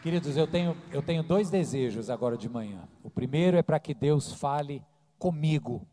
Queridos, 0.00 0.36
eu 0.36 0.46
tenho, 0.46 0.76
eu 0.92 1.02
tenho 1.02 1.24
dois 1.24 1.50
desejos 1.50 2.08
agora 2.08 2.36
de 2.36 2.48
manhã. 2.48 2.88
O 3.02 3.10
primeiro 3.10 3.56
é 3.56 3.62
para 3.62 3.80
que 3.80 3.92
Deus 3.92 4.32
fale 4.32 4.80
comigo. 5.18 5.84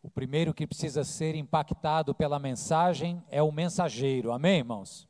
O 0.00 0.08
primeiro 0.08 0.54
que 0.54 0.64
precisa 0.64 1.02
ser 1.02 1.34
impactado 1.34 2.14
pela 2.14 2.38
mensagem 2.38 3.20
é 3.28 3.42
o 3.42 3.50
mensageiro, 3.50 4.30
amém, 4.30 4.58
irmãos? 4.58 5.08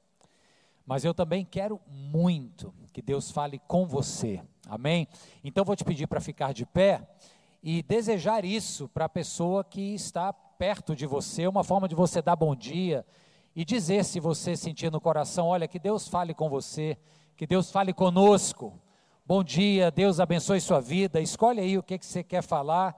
Mas 0.87 1.05
eu 1.05 1.13
também 1.13 1.45
quero 1.45 1.79
muito 1.87 2.73
que 2.91 3.03
Deus 3.03 3.31
fale 3.31 3.59
com 3.69 3.87
você, 3.87 4.43
amém? 4.67 5.07
Então 5.45 5.63
vou 5.63 5.77
te 5.77 5.85
pedir 5.85 6.07
para 6.07 6.23
ficar 6.23 6.55
de 6.55 6.65
pé 6.65 7.07
e 7.63 7.83
desejar 7.83 8.47
isso 8.47 8.89
para 8.89 9.05
a 9.05 9.11
pessoa 9.11 9.63
que 9.63 9.95
está 9.95 10.33
perto 10.33 10.97
de 10.97 11.05
você, 11.05 11.47
uma 11.47 11.63
forma 11.63 11.87
de 11.87 11.95
você 11.95 12.23
dar 12.23 12.35
bom 12.35 12.57
dia 12.57 13.05
e 13.55 13.63
dizer 13.63 14.07
se 14.07 14.19
você 14.19 14.57
sentir 14.57 14.91
no 14.91 15.03
coração, 15.03 15.49
olha, 15.49 15.69
que 15.69 15.79
Deus 15.79 16.09
fale 16.09 16.33
com 16.33 16.49
você 16.49 16.97
que 17.41 17.47
Deus 17.47 17.71
fale 17.71 17.95
conosco. 17.95 18.79
Bom 19.25 19.43
dia, 19.43 19.91
Deus 19.91 20.21
abençoe 20.21 20.61
sua 20.61 20.79
vida. 20.79 21.23
Escolhe 21.23 21.59
aí 21.59 21.79
o 21.79 21.83
que, 21.83 21.97
que 21.97 22.05
você 22.05 22.23
quer 22.23 22.43
falar 22.43 22.95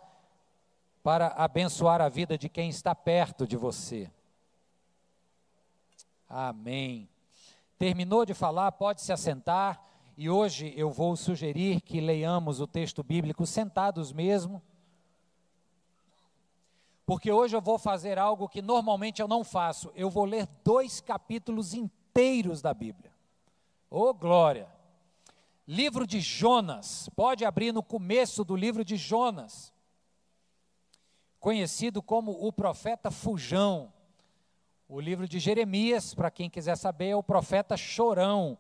para 1.00 1.28
abençoar 1.28 2.00
a 2.00 2.09
vida 2.09 2.37
de 2.37 2.48
quem 2.48 2.69
está 2.69 2.92
perto 2.92 3.47
de 3.47 3.56
você. 3.56 4.10
Amém. 6.28 7.09
Terminou 7.78 8.27
de 8.27 8.34
falar, 8.34 8.73
pode 8.73 9.00
se 9.00 9.12
assentar. 9.12 9.80
E 10.16 10.28
hoje 10.28 10.74
eu 10.77 10.91
vou 10.91 11.14
sugerir 11.14 11.80
que 11.80 12.00
leiamos 12.00 12.61
o 12.61 12.66
texto 12.66 13.05
bíblico 13.05 13.47
sentados 13.47 14.12
mesmo. 14.12 14.61
Porque 17.06 17.30
hoje 17.30 17.55
eu 17.55 17.61
vou 17.61 17.78
fazer 17.78 18.19
algo 18.19 18.48
que 18.48 18.61
normalmente 18.61 19.22
eu 19.22 19.28
não 19.28 19.45
faço. 19.45 19.92
Eu 19.95 20.11
vou 20.11 20.24
ler 20.24 20.48
dois 20.64 21.00
capítulos 21.00 21.74
inteiros 21.74 22.61
da 22.61 22.74
Bíblia. 22.74 23.12
Ô 23.95 24.09
oh, 24.09 24.14
glória! 24.14 24.66
Livro 25.69 26.06
de 26.06 26.19
Jonas, 26.19 27.10
pode 27.14 27.45
abrir 27.45 27.72
no 27.72 27.83
começo 27.83 28.42
do 28.42 28.56
livro 28.56 28.83
de 28.83 28.97
Jonas, 28.97 29.70
conhecido 31.39 32.00
como 32.00 32.33
o 32.33 32.50
profeta 32.50 33.11
Fujão. 33.11 33.92
O 34.89 34.98
livro 34.98 35.28
de 35.28 35.39
Jeremias, 35.39 36.14
para 36.14 36.30
quem 36.30 36.48
quiser 36.48 36.75
saber, 36.78 37.08
é 37.08 37.17
o 37.17 37.22
profeta 37.22 37.77
Chorão. 37.77 38.56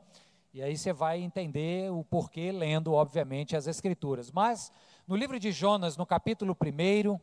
E 0.52 0.62
aí 0.62 0.76
você 0.76 0.92
vai 0.92 1.22
entender 1.22 1.90
o 1.90 2.04
porquê 2.04 2.52
lendo, 2.52 2.92
obviamente, 2.92 3.56
as 3.56 3.66
Escrituras. 3.66 4.30
Mas 4.30 4.70
no 5.08 5.16
livro 5.16 5.40
de 5.40 5.50
Jonas, 5.50 5.96
no 5.96 6.04
capítulo 6.04 6.54
1, 6.54 7.18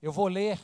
eu 0.00 0.10
vou 0.10 0.28
ler 0.28 0.58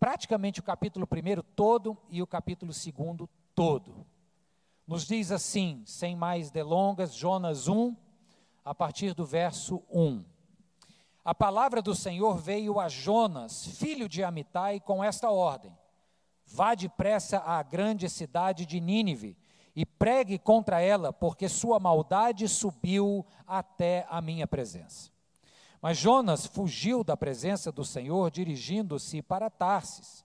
praticamente 0.00 0.58
o 0.58 0.64
capítulo 0.64 1.06
1 1.06 1.42
todo 1.54 1.96
e 2.10 2.20
o 2.20 2.26
capítulo 2.26 2.72
2 2.72 3.30
todo 3.54 4.04
nos 4.86 5.06
diz 5.06 5.32
assim, 5.32 5.82
sem 5.86 6.14
mais 6.14 6.50
delongas, 6.50 7.14
Jonas 7.14 7.68
1, 7.68 7.96
a 8.64 8.74
partir 8.74 9.14
do 9.14 9.24
verso 9.24 9.82
1. 9.90 10.24
A 11.24 11.34
palavra 11.34 11.80
do 11.80 11.94
Senhor 11.94 12.36
veio 12.36 12.78
a 12.78 12.88
Jonas, 12.88 13.66
filho 13.66 14.08
de 14.08 14.22
Amitai, 14.22 14.78
com 14.80 15.02
esta 15.02 15.30
ordem: 15.30 15.76
Vá 16.46 16.74
depressa 16.74 17.38
à 17.38 17.62
grande 17.62 18.10
cidade 18.10 18.66
de 18.66 18.78
Nínive 18.78 19.36
e 19.74 19.86
pregue 19.86 20.38
contra 20.38 20.80
ela, 20.80 21.12
porque 21.12 21.48
sua 21.48 21.80
maldade 21.80 22.46
subiu 22.46 23.24
até 23.46 24.06
a 24.10 24.20
minha 24.20 24.46
presença. 24.46 25.10
Mas 25.80 25.96
Jonas 25.96 26.46
fugiu 26.46 27.02
da 27.02 27.16
presença 27.16 27.72
do 27.72 27.84
Senhor, 27.84 28.30
dirigindo-se 28.30 29.22
para 29.22 29.50
Tarsis 29.50 30.23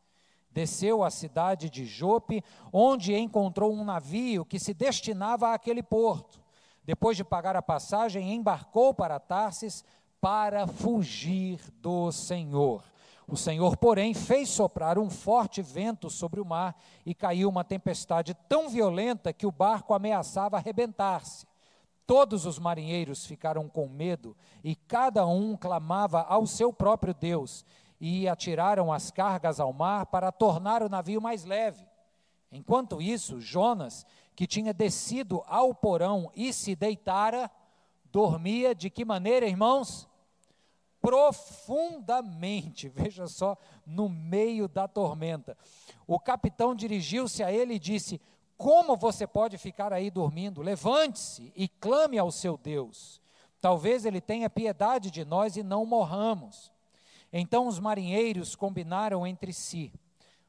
Desceu 0.52 1.04
à 1.04 1.10
cidade 1.10 1.70
de 1.70 1.86
Jope, 1.86 2.44
onde 2.74 3.16
encontrou 3.16 3.72
um 3.72 3.84
navio 3.84 4.44
que 4.44 4.60
se 4.60 4.74
destinava 4.74 5.54
àquele 5.54 5.84
porto. 5.84 6.40
Depois 6.84 7.16
de 7.16 7.24
pagar 7.24 7.56
a 7.56 7.62
passagem, 7.62 8.34
embarcou 8.34 8.94
para 8.94 9.20
Tarsis 9.20 9.84
para 10.20 10.68
fugir 10.68 11.60
do 11.82 12.12
Senhor. 12.12 12.84
O 13.28 13.38
Senhor, 13.38 13.78
porém, 13.78 14.14
fez 14.16 14.50
soprar 14.50 14.98
um 14.98 15.08
forte 15.08 15.62
vento 15.62 16.10
sobre 16.10 16.42
o 16.42 16.46
mar 16.46 16.76
e 17.06 17.14
caiu 17.14 17.48
uma 17.48 17.64
tempestade 17.64 18.34
tão 18.48 18.70
violenta 18.70 19.32
que 19.32 19.46
o 19.46 19.52
barco 19.52 19.94
ameaçava 19.94 20.58
arrebentar-se. 20.58 21.48
Todos 22.08 22.48
os 22.48 22.58
marinheiros 22.58 23.28
ficaram 23.28 23.70
com 23.70 23.88
medo 23.88 24.36
e 24.64 24.76
cada 24.76 25.28
um 25.28 25.56
clamava 25.56 26.24
ao 26.24 26.48
seu 26.48 26.74
próprio 26.74 27.14
Deus 27.14 27.64
e 28.00 28.28
atiraram 28.28 28.92
as 28.92 29.12
cargas 29.12 29.60
ao 29.60 29.74
mar 29.74 30.06
para 30.06 30.32
tornar 30.32 30.82
o 30.82 30.90
navio 30.90 31.22
mais 31.22 31.44
leve. 31.44 31.86
Enquanto 32.52 33.02
isso, 33.02 33.40
Jonas, 33.40 34.06
que 34.36 34.48
tinha 34.48 34.74
descido 34.74 35.44
ao 35.46 35.76
porão 35.76 36.32
e 36.34 36.54
se 36.54 36.76
deitara, 36.76 37.52
dormia 38.06 38.74
de 38.74 38.90
que 38.90 39.04
maneira, 39.04 39.46
irmãos? 39.46 40.08
Profundamente, 41.02 42.88
veja 42.90 43.28
só, 43.28 43.58
no 43.86 44.10
meio 44.10 44.68
da 44.68 44.88
tormenta. 44.88 45.58
O 46.08 46.20
capitão 46.20 46.74
dirigiu-se 46.74 47.44
a 47.44 47.52
ele 47.52 47.76
e 47.76 47.80
disse: 47.80 48.20
Como 48.58 48.98
você 48.98 49.28
pode 49.28 49.58
ficar 49.58 49.94
aí 49.94 50.10
dormindo? 50.10 50.62
Levante-se 50.62 51.54
e 51.56 51.68
clame 51.68 52.18
ao 52.18 52.32
seu 52.32 52.58
Deus. 52.58 53.22
Talvez 53.62 54.06
ele 54.06 54.22
tenha 54.22 54.50
piedade 54.50 55.12
de 55.12 55.26
nós 55.26 55.58
e 55.58 55.64
não 55.64 55.86
morramos. 55.86 56.72
Então 57.32 57.68
os 57.68 57.80
marinheiros 57.80 58.56
combinaram 58.56 59.26
entre 59.26 59.54
si: 59.54 59.94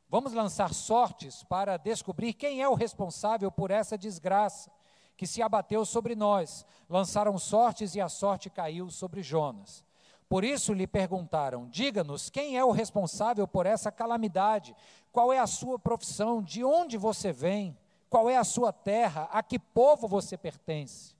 Vamos 0.09 0.33
lançar 0.33 0.75
sortes 0.75 1.45
para 1.45 1.77
descobrir 1.77 2.33
quem 2.33 2.63
é 2.63 2.69
o 2.69 2.75
responsável 2.75 3.51
por 3.51 3.71
essa 3.71 3.97
desgraça 3.97 4.71
que 5.17 5.27
se 5.27 5.43
abateu 5.43 5.85
sobre 5.85 6.17
nós. 6.17 6.65
Lançaram 6.89 7.39
sortes 7.39 7.95
e 7.95 8.01
a 8.01 8.09
sorte 8.09 8.49
caiu 8.49 8.91
sobre 8.91 9.23
Jonas. 9.23 9.85
Por 10.29 10.45
isso 10.45 10.73
lhe 10.73 10.87
perguntaram: 10.87 11.69
Diga-nos 11.69 12.31
quem 12.31 12.57
é 12.57 12.65
o 12.65 12.71
responsável 12.71 13.47
por 13.47 13.67
essa 13.67 13.93
calamidade? 13.93 14.75
Qual 15.13 15.33
é 15.33 15.39
a 15.39 15.47
sua 15.47 15.79
profissão? 15.79 16.43
De 16.43 16.65
onde 16.65 16.97
você 16.97 17.33
vem? 17.33 17.77
Qual 18.09 18.31
é 18.31 18.37
a 18.37 18.45
sua 18.45 18.73
terra? 18.73 19.29
A 19.31 19.43
que 19.43 19.59
povo 19.59 20.09
você 20.09 20.37
pertence? 20.37 21.15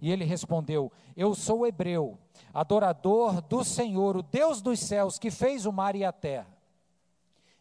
E 0.00 0.10
ele 0.10 0.24
respondeu: 0.24 0.90
Eu 1.16 1.34
sou 1.34 1.66
hebreu 1.66 2.18
adorador 2.52 3.40
do 3.42 3.62
Senhor, 3.62 4.16
o 4.16 4.22
Deus 4.22 4.60
dos 4.60 4.80
céus, 4.80 5.18
que 5.18 5.30
fez 5.30 5.66
o 5.66 5.72
mar 5.72 5.94
e 5.94 6.04
a 6.04 6.12
terra. 6.12 6.60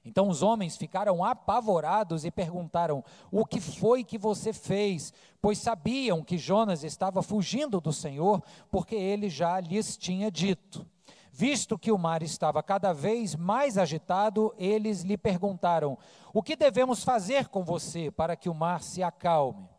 Então 0.03 0.29
os 0.29 0.41
homens 0.41 0.77
ficaram 0.77 1.23
apavorados 1.23 2.23
e 2.25 2.31
perguntaram: 2.31 3.03
O 3.31 3.45
que 3.45 3.59
foi 3.59 4.03
que 4.03 4.17
você 4.17 4.53
fez? 4.53 5.13
Pois 5.41 5.57
sabiam 5.57 6.23
que 6.23 6.38
Jonas 6.38 6.83
estava 6.83 7.22
fugindo 7.22 7.81
do 7.81 7.94
Senhor, 7.94 8.41
porque 8.71 8.95
ele 8.95 9.29
já 9.29 9.59
lhes 9.59 9.97
tinha 9.97 10.31
dito. 10.31 10.85
Visto 11.31 11.77
que 11.77 11.91
o 11.91 11.97
mar 11.97 12.23
estava 12.23 12.61
cada 12.63 12.91
vez 12.91 13.35
mais 13.35 13.77
agitado, 13.77 14.53
eles 14.57 15.01
lhe 15.01 15.17
perguntaram: 15.17 15.97
O 16.33 16.41
que 16.41 16.56
devemos 16.56 17.03
fazer 17.03 17.47
com 17.50 17.63
você 17.63 18.09
para 18.09 18.35
que 18.35 18.50
o 18.50 18.53
mar 18.53 18.81
se 18.81 19.03
acalme? 19.03 19.69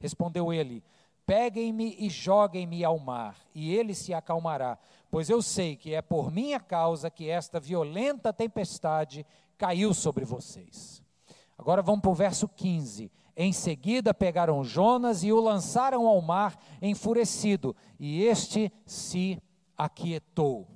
Respondeu 0.00 0.52
ele: 0.52 0.82
Peguem-me 1.26 1.96
e 1.98 2.08
joguem-me 2.08 2.84
ao 2.84 3.00
mar, 3.00 3.36
e 3.52 3.74
ele 3.74 3.94
se 3.94 4.14
acalmará, 4.14 4.78
pois 5.10 5.28
eu 5.28 5.42
sei 5.42 5.74
que 5.74 5.92
é 5.92 6.00
por 6.00 6.30
minha 6.30 6.60
causa 6.60 7.10
que 7.10 7.28
esta 7.28 7.58
violenta 7.58 8.32
tempestade 8.32 9.26
caiu 9.58 9.92
sobre 9.92 10.24
vocês. 10.24 11.02
Agora 11.58 11.82
vamos 11.82 12.02
para 12.02 12.10
o 12.10 12.14
verso 12.14 12.46
15. 12.46 13.10
Em 13.36 13.52
seguida 13.52 14.14
pegaram 14.14 14.62
Jonas 14.62 15.24
e 15.24 15.32
o 15.32 15.40
lançaram 15.40 16.06
ao 16.06 16.22
mar 16.22 16.56
enfurecido, 16.80 17.74
e 17.98 18.22
este 18.22 18.72
se 18.86 19.42
aquietou. 19.76 20.68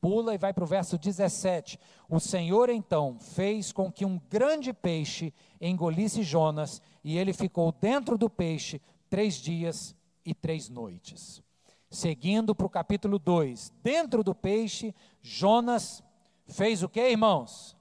Pula 0.00 0.34
e 0.34 0.38
vai 0.38 0.52
para 0.52 0.64
o 0.64 0.66
verso 0.66 0.98
17. 0.98 1.78
O 2.08 2.20
Senhor 2.20 2.68
então 2.68 3.18
fez 3.18 3.72
com 3.72 3.90
que 3.90 4.04
um 4.04 4.20
grande 4.30 4.72
peixe 4.72 5.32
engolisse 5.60 6.22
Jonas, 6.22 6.80
e 7.02 7.18
ele 7.18 7.32
ficou 7.32 7.72
dentro 7.72 8.16
do 8.16 8.30
peixe 8.30 8.80
três 9.08 9.34
dias 9.34 9.94
e 10.24 10.34
três 10.34 10.68
noites. 10.68 11.42
Seguindo 11.90 12.54
para 12.54 12.66
o 12.66 12.70
capítulo 12.70 13.18
2, 13.18 13.72
dentro 13.82 14.24
do 14.24 14.34
peixe, 14.34 14.94
Jonas 15.22 16.02
fez 16.46 16.82
o 16.82 16.88
que, 16.88 17.00
irmãos? 17.00 17.76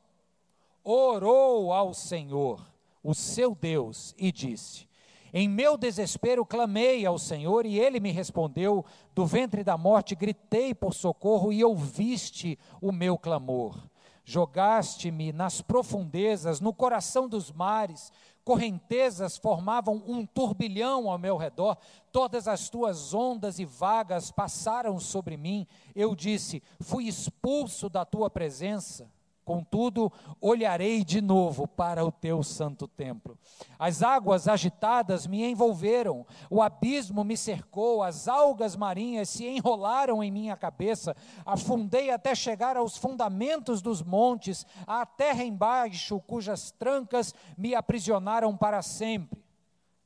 Orou 0.84 1.74
ao 1.74 1.94
Senhor, 1.94 2.64
o 3.04 3.14
seu 3.14 3.56
Deus, 3.56 4.14
e 4.18 4.32
disse: 4.32 4.88
Em 5.34 5.50
meu 5.50 5.78
desespero 5.78 6.46
clamei 6.46 7.06
ao 7.06 7.18
Senhor 7.18 7.66
e 7.66 7.80
ele 7.80 8.00
me 8.00 8.12
respondeu. 8.12 8.86
Do 9.16 9.26
ventre 9.26 9.64
da 9.64 9.78
morte 9.78 10.14
gritei 10.14 10.76
por 10.76 10.94
socorro 10.94 11.52
e 11.52 11.64
ouviste 11.64 12.60
o 12.82 12.92
meu 12.92 13.18
clamor. 13.18 13.78
Jogaste-me 14.26 15.34
nas 15.34 15.62
profundezas, 15.62 16.62
no 16.62 16.74
coração 16.74 17.28
dos 17.28 17.52
mares, 17.52 18.12
correntezas 18.44 19.38
formavam 19.38 20.04
um 20.06 20.26
turbilhão 20.26 21.10
ao 21.10 21.18
meu 21.18 21.38
redor, 21.38 21.78
todas 22.12 22.48
as 22.48 22.70
tuas 22.70 23.14
ondas 23.14 23.60
e 23.60 23.66
vagas 23.66 24.32
passaram 24.32 25.00
sobre 25.00 25.38
mim. 25.38 25.68
Eu 25.96 26.16
disse: 26.16 26.62
Fui 26.80 27.06
expulso 27.08 27.90
da 27.90 28.04
tua 28.04 28.30
presença. 28.30 29.10
Contudo, 29.44 30.12
olharei 30.40 31.04
de 31.04 31.20
novo 31.20 31.68
para 31.68 32.06
o 32.06 32.12
teu 32.12 32.42
santo 32.44 32.88
templo. 32.88 33.38
As 33.78 34.02
águas 34.02 34.48
agitadas 34.48 35.28
me 35.28 35.44
envolveram, 35.44 36.26
o 36.50 36.62
abismo 36.62 37.26
me 37.26 37.36
cercou, 37.36 38.02
as 38.02 38.30
algas 38.30 38.76
marinhas 38.78 39.28
se 39.28 39.46
enrolaram 39.46 40.24
em 40.24 40.32
minha 40.32 40.56
cabeça, 40.56 41.16
afundei 41.46 42.10
até 42.10 42.34
chegar 42.34 42.78
aos 42.78 42.96
fundamentos 42.96 43.82
dos 43.82 44.02
montes, 44.02 44.66
à 44.88 45.06
terra 45.06 45.44
embaixo, 45.44 46.22
cujas 46.22 46.72
trancas 46.72 47.34
me 47.58 47.76
aprisionaram 47.76 48.56
para 48.56 48.82
sempre. 48.82 49.44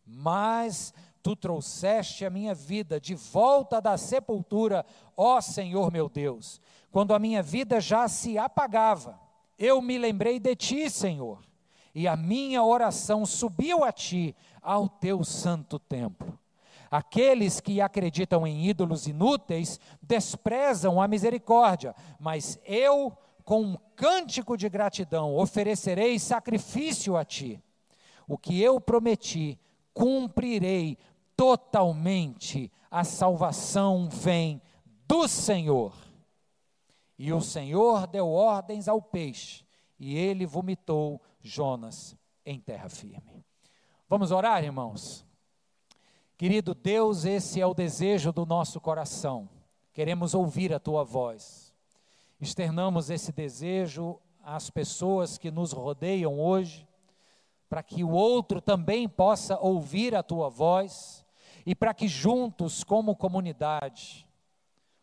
Mas 0.03 0.95
tu 1.21 1.35
trouxeste 1.35 2.25
a 2.25 2.29
minha 2.31 2.55
vida 2.55 2.99
de 2.99 3.13
volta 3.13 3.79
da 3.79 3.97
sepultura, 3.97 4.83
ó 5.15 5.39
Senhor 5.41 5.91
meu 5.91 6.09
Deus, 6.09 6.59
quando 6.91 7.13
a 7.13 7.19
minha 7.19 7.43
vida 7.43 7.79
já 7.79 8.07
se 8.07 8.35
apagava 8.35 9.26
eu 9.57 9.81
me 9.81 9.97
lembrei 9.97 10.39
de 10.39 10.55
ti, 10.55 10.89
Senhor, 10.89 11.39
e 11.93 12.07
a 12.07 12.15
minha 12.15 12.63
oração 12.63 13.25
subiu 13.25 13.83
a 13.83 13.91
ti, 13.91 14.35
ao 14.61 14.89
teu 14.89 15.23
santo 15.23 15.79
templo. 15.79 16.37
Aqueles 16.91 17.59
que 17.59 17.81
acreditam 17.81 18.45
em 18.45 18.65
ídolos 18.65 19.07
inúteis 19.07 19.79
desprezam 20.01 21.01
a 21.01 21.07
misericórdia, 21.07 21.95
mas 22.19 22.59
eu, 22.65 23.11
com 23.43 23.61
um 23.61 23.77
cântico 23.95 24.55
de 24.57 24.69
gratidão, 24.69 25.35
oferecerei 25.35 26.19
sacrifício 26.19 27.17
a 27.17 27.25
ti. 27.25 27.61
O 28.27 28.37
que 28.37 28.61
eu 28.61 28.79
prometi, 28.79 29.59
cumprirei 29.93 30.97
totalmente. 31.35 32.71
A 32.91 33.03
salvação 33.03 34.09
vem 34.09 34.61
do 35.07 35.27
Senhor. 35.27 35.93
E 37.17 37.33
o 37.33 37.41
Senhor 37.41 38.05
deu 38.05 38.29
ordens 38.29 38.87
ao 38.87 39.01
peixe, 39.01 39.65
e 39.99 40.15
ele 40.15 40.45
vomitou 40.45 41.21
Jonas 41.41 42.15
em 42.45 42.59
terra 42.59 42.89
firme. 42.89 43.43
Vamos 44.07 44.31
orar, 44.31 44.63
irmãos? 44.63 45.25
Querido 46.37 46.75
Deus, 46.75 47.25
esse 47.25 47.59
é 47.59 47.65
o 47.65 47.73
desejo 47.73 48.31
do 48.31 48.45
nosso 48.45 48.79
coração. 48.79 49.49
Queremos 49.91 50.35
ouvir 50.35 50.71
a 50.71 50.79
tua 50.79 51.03
voz. 51.03 51.73
Externamos 52.39 53.09
esse 53.09 53.31
desejo 53.31 54.19
às 54.43 54.69
pessoas 54.69 55.39
que 55.39 55.49
nos 55.49 55.71
rodeiam 55.71 56.39
hoje, 56.39 56.87
para 57.67 57.81
que 57.81 58.03
o 58.03 58.11
outro 58.11 58.61
também 58.61 59.09
possa 59.09 59.59
ouvir 59.59 60.13
a 60.13 60.21
tua 60.21 60.47
voz 60.49 61.25
e 61.65 61.73
para 61.73 61.93
que 61.93 62.07
juntos, 62.07 62.83
como 62.83 63.15
comunidade, 63.15 64.26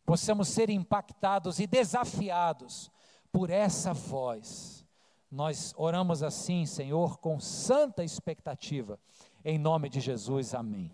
possamos 0.04 0.48
ser 0.48 0.70
impactados 0.70 1.58
e 1.58 1.66
desafiados 1.66 2.90
por 3.32 3.50
essa 3.50 3.92
voz. 3.92 4.84
Nós 5.30 5.74
oramos 5.76 6.22
assim, 6.22 6.64
Senhor, 6.66 7.18
com 7.18 7.40
santa 7.40 8.04
expectativa, 8.04 8.98
em 9.44 9.58
nome 9.58 9.88
de 9.88 10.00
Jesus, 10.00 10.54
amém. 10.54 10.92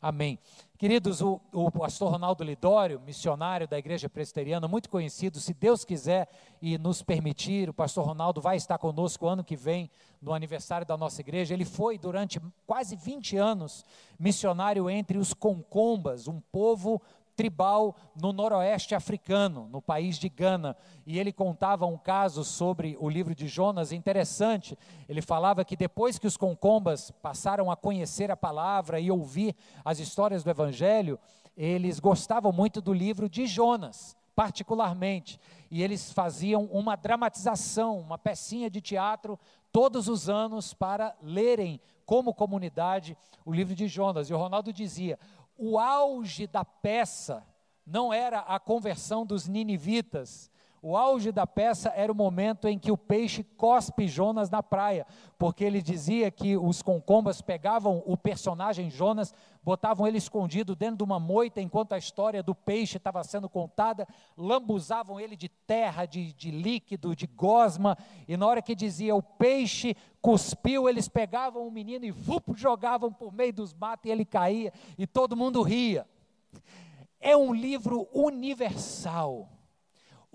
Amém. 0.00 0.38
Queridos, 0.78 1.22
o, 1.22 1.40
o, 1.52 1.70
pastor 1.70 2.12
Ronaldo 2.12 2.44
Lidório, 2.44 3.00
missionário 3.00 3.66
da 3.66 3.78
Igreja 3.78 4.10
Presbiteriana, 4.10 4.68
muito 4.68 4.90
conhecido, 4.90 5.40
se 5.40 5.54
Deus 5.54 5.84
quiser 5.84 6.28
e 6.60 6.76
nos 6.76 7.02
permitir, 7.02 7.70
o 7.70 7.74
pastor 7.74 8.04
Ronaldo 8.04 8.40
vai 8.40 8.56
estar 8.56 8.76
conosco 8.76 9.26
ano 9.26 9.42
que 9.42 9.56
vem, 9.56 9.90
no 10.20 10.34
aniversário 10.34 10.86
da 10.86 10.96
nossa 10.96 11.20
igreja. 11.20 11.54
Ele 11.54 11.64
foi 11.64 11.96
durante 11.96 12.40
quase 12.66 12.94
20 12.94 13.36
anos 13.36 13.84
missionário 14.18 14.90
entre 14.90 15.18
os 15.18 15.32
concombas, 15.32 16.28
um 16.28 16.40
povo 16.40 17.00
tribal 17.36 17.94
no 18.20 18.32
noroeste 18.32 18.94
africano, 18.94 19.68
no 19.70 19.82
país 19.82 20.18
de 20.18 20.28
Gana. 20.28 20.76
E 21.06 21.18
ele 21.18 21.30
contava 21.30 21.86
um 21.86 21.98
caso 21.98 22.42
sobre 22.42 22.96
o 22.98 23.08
livro 23.08 23.34
de 23.34 23.46
Jonas 23.46 23.92
interessante. 23.92 24.76
Ele 25.08 25.20
falava 25.20 25.64
que 25.64 25.76
depois 25.76 26.18
que 26.18 26.26
os 26.26 26.36
concombas 26.36 27.10
passaram 27.22 27.70
a 27.70 27.76
conhecer 27.76 28.30
a 28.30 28.36
palavra 28.36 28.98
e 28.98 29.10
ouvir 29.10 29.54
as 29.84 29.98
histórias 29.98 30.42
do 30.42 30.50
evangelho, 30.50 31.18
eles 31.56 32.00
gostavam 32.00 32.50
muito 32.50 32.80
do 32.80 32.92
livro 32.92 33.28
de 33.28 33.46
Jonas 33.46 34.16
particularmente, 34.36 35.40
e 35.70 35.82
eles 35.82 36.12
faziam 36.12 36.66
uma 36.66 36.94
dramatização, 36.94 37.98
uma 37.98 38.18
pecinha 38.18 38.68
de 38.68 38.82
teatro 38.82 39.40
todos 39.72 40.08
os 40.08 40.28
anos 40.28 40.74
para 40.74 41.16
lerem 41.22 41.80
como 42.04 42.34
comunidade 42.34 43.16
o 43.44 43.52
livro 43.52 43.74
de 43.74 43.88
Jonas. 43.88 44.28
E 44.28 44.34
o 44.34 44.36
Ronaldo 44.36 44.72
dizia: 44.72 45.18
o 45.56 45.78
auge 45.78 46.46
da 46.46 46.64
peça 46.64 47.46
não 47.86 48.12
era 48.12 48.40
a 48.40 48.58
conversão 48.58 49.24
dos 49.24 49.46
ninivitas. 49.46 50.50
O 50.82 50.96
auge 50.96 51.32
da 51.32 51.46
peça 51.46 51.92
era 51.96 52.12
o 52.12 52.14
momento 52.14 52.68
em 52.68 52.78
que 52.78 52.92
o 52.92 52.96
peixe 52.96 53.42
cospe 53.42 54.06
Jonas 54.06 54.50
na 54.50 54.62
praia, 54.62 55.06
porque 55.38 55.64
ele 55.64 55.82
dizia 55.82 56.30
que 56.30 56.56
os 56.56 56.82
concombas 56.82 57.40
pegavam 57.40 58.02
o 58.06 58.16
personagem 58.16 58.90
Jonas, 58.90 59.34
botavam 59.62 60.06
ele 60.06 60.18
escondido 60.18 60.76
dentro 60.76 60.98
de 60.98 61.04
uma 61.04 61.18
moita 61.18 61.60
enquanto 61.60 61.92
a 61.92 61.98
história 61.98 62.42
do 62.42 62.54
peixe 62.54 62.98
estava 62.98 63.24
sendo 63.24 63.48
contada, 63.48 64.06
lambuzavam 64.36 65.18
ele 65.18 65.34
de 65.34 65.48
terra, 65.48 66.06
de, 66.06 66.32
de 66.32 66.50
líquido, 66.50 67.16
de 67.16 67.26
gosma, 67.26 67.96
e 68.28 68.36
na 68.36 68.46
hora 68.46 68.62
que 68.62 68.74
dizia 68.74 69.14
o 69.14 69.22
peixe 69.22 69.96
cuspiu, 70.20 70.88
eles 70.88 71.08
pegavam 71.08 71.66
o 71.66 71.70
menino 71.70 72.04
e 72.04 72.10
vup, 72.10 72.54
jogavam 72.54 73.12
por 73.12 73.32
meio 73.32 73.52
dos 73.52 73.74
matos 73.74 74.06
e 74.06 74.12
ele 74.12 74.24
caía, 74.24 74.72
e 74.98 75.06
todo 75.06 75.36
mundo 75.36 75.62
ria. 75.62 76.06
É 77.18 77.36
um 77.36 77.52
livro 77.52 78.08
universal. 78.12 79.55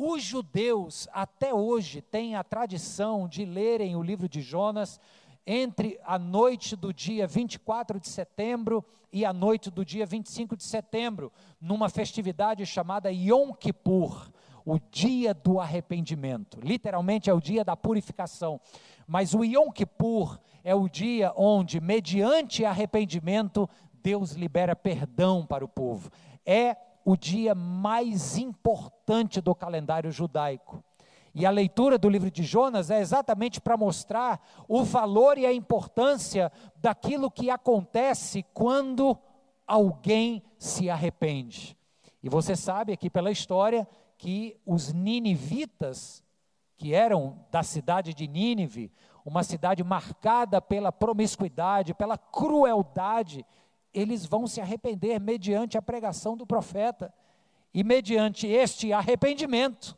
Os 0.04 0.24
judeus 0.24 1.08
até 1.14 1.54
hoje 1.54 2.02
têm 2.02 2.36
a 2.36 2.44
tradição 2.44 3.28
de 3.28 3.46
lerem 3.46 3.96
o 3.96 4.02
livro 4.02 4.28
de 4.28 4.42
Jonas 4.42 5.00
entre 5.46 6.00
a 6.04 6.18
noite 6.18 6.76
do 6.76 6.92
dia 6.92 7.28
24 7.28 8.00
de 8.00 8.10
setembro 8.10 8.84
e 9.14 9.24
a 9.24 9.32
noite 9.32 9.70
do 9.70 9.86
dia 9.86 10.04
25 10.04 10.58
de 10.58 10.64
setembro, 10.64 11.32
numa 11.62 11.88
festividade 11.88 12.66
chamada 12.66 13.12
Yom 13.12 13.54
Kippur, 13.54 14.32
o 14.66 14.80
dia 14.80 15.36
do 15.36 15.60
arrependimento. 15.60 16.60
Literalmente 16.64 17.30
é 17.30 17.34
o 17.36 17.40
dia 17.40 17.64
da 17.64 17.78
purificação. 17.78 18.60
Mas 19.06 19.36
o 19.36 19.44
Yom 19.44 19.70
Kippur 19.70 20.40
é 20.64 20.74
o 20.74 20.90
dia 20.90 21.32
onde, 21.36 21.80
mediante 21.80 22.66
arrependimento, 22.66 23.70
Deus 24.02 24.32
libera 24.32 24.76
perdão 24.76 25.46
para 25.46 25.64
o 25.64 25.70
povo. 25.70 26.10
É 26.44 26.76
o 27.04 27.16
dia 27.16 27.56
mais 27.56 28.38
importante 28.38 29.42
do 29.42 29.56
calendário 29.56 30.12
judaico. 30.12 30.84
E 31.34 31.46
a 31.46 31.50
leitura 31.50 31.98
do 31.98 32.10
livro 32.10 32.30
de 32.30 32.44
Jonas 32.44 32.92
é 32.92 33.00
exatamente 33.00 33.62
para 33.62 33.78
mostrar 33.78 34.42
o 34.68 34.84
valor 34.84 35.38
e 35.38 35.46
a 35.46 35.54
importância 35.54 36.52
daquilo 36.76 37.32
que 37.32 37.50
acontece 37.50 38.44
quando 38.54 39.18
alguém 39.66 40.44
se 40.58 40.90
arrepende. 40.90 41.78
E 42.22 42.28
você 42.28 42.56
sabe 42.56 42.92
aqui 42.92 43.10
pela 43.10 43.32
história 43.32 43.88
que 44.18 44.60
os 44.66 44.92
ninivitas, 44.92 46.24
que 46.78 46.94
eram 46.94 47.40
da 47.50 47.64
cidade 47.64 48.14
de 48.14 48.28
Nínive, 48.28 48.92
uma 49.26 49.44
cidade 49.44 49.84
marcada 49.84 50.62
pela 50.62 50.92
promiscuidade, 50.92 51.94
pela 51.94 52.18
crueldade, 52.18 53.46
eles 53.94 54.26
vão 54.26 54.48
se 54.48 54.62
arrepender 54.62 55.20
mediante 55.20 55.78
a 55.78 55.82
pregação 55.82 56.38
do 56.38 56.46
profeta. 56.46 57.14
E 57.74 57.84
mediante 57.84 58.48
este 58.48 58.92
arrependimento, 58.92 59.98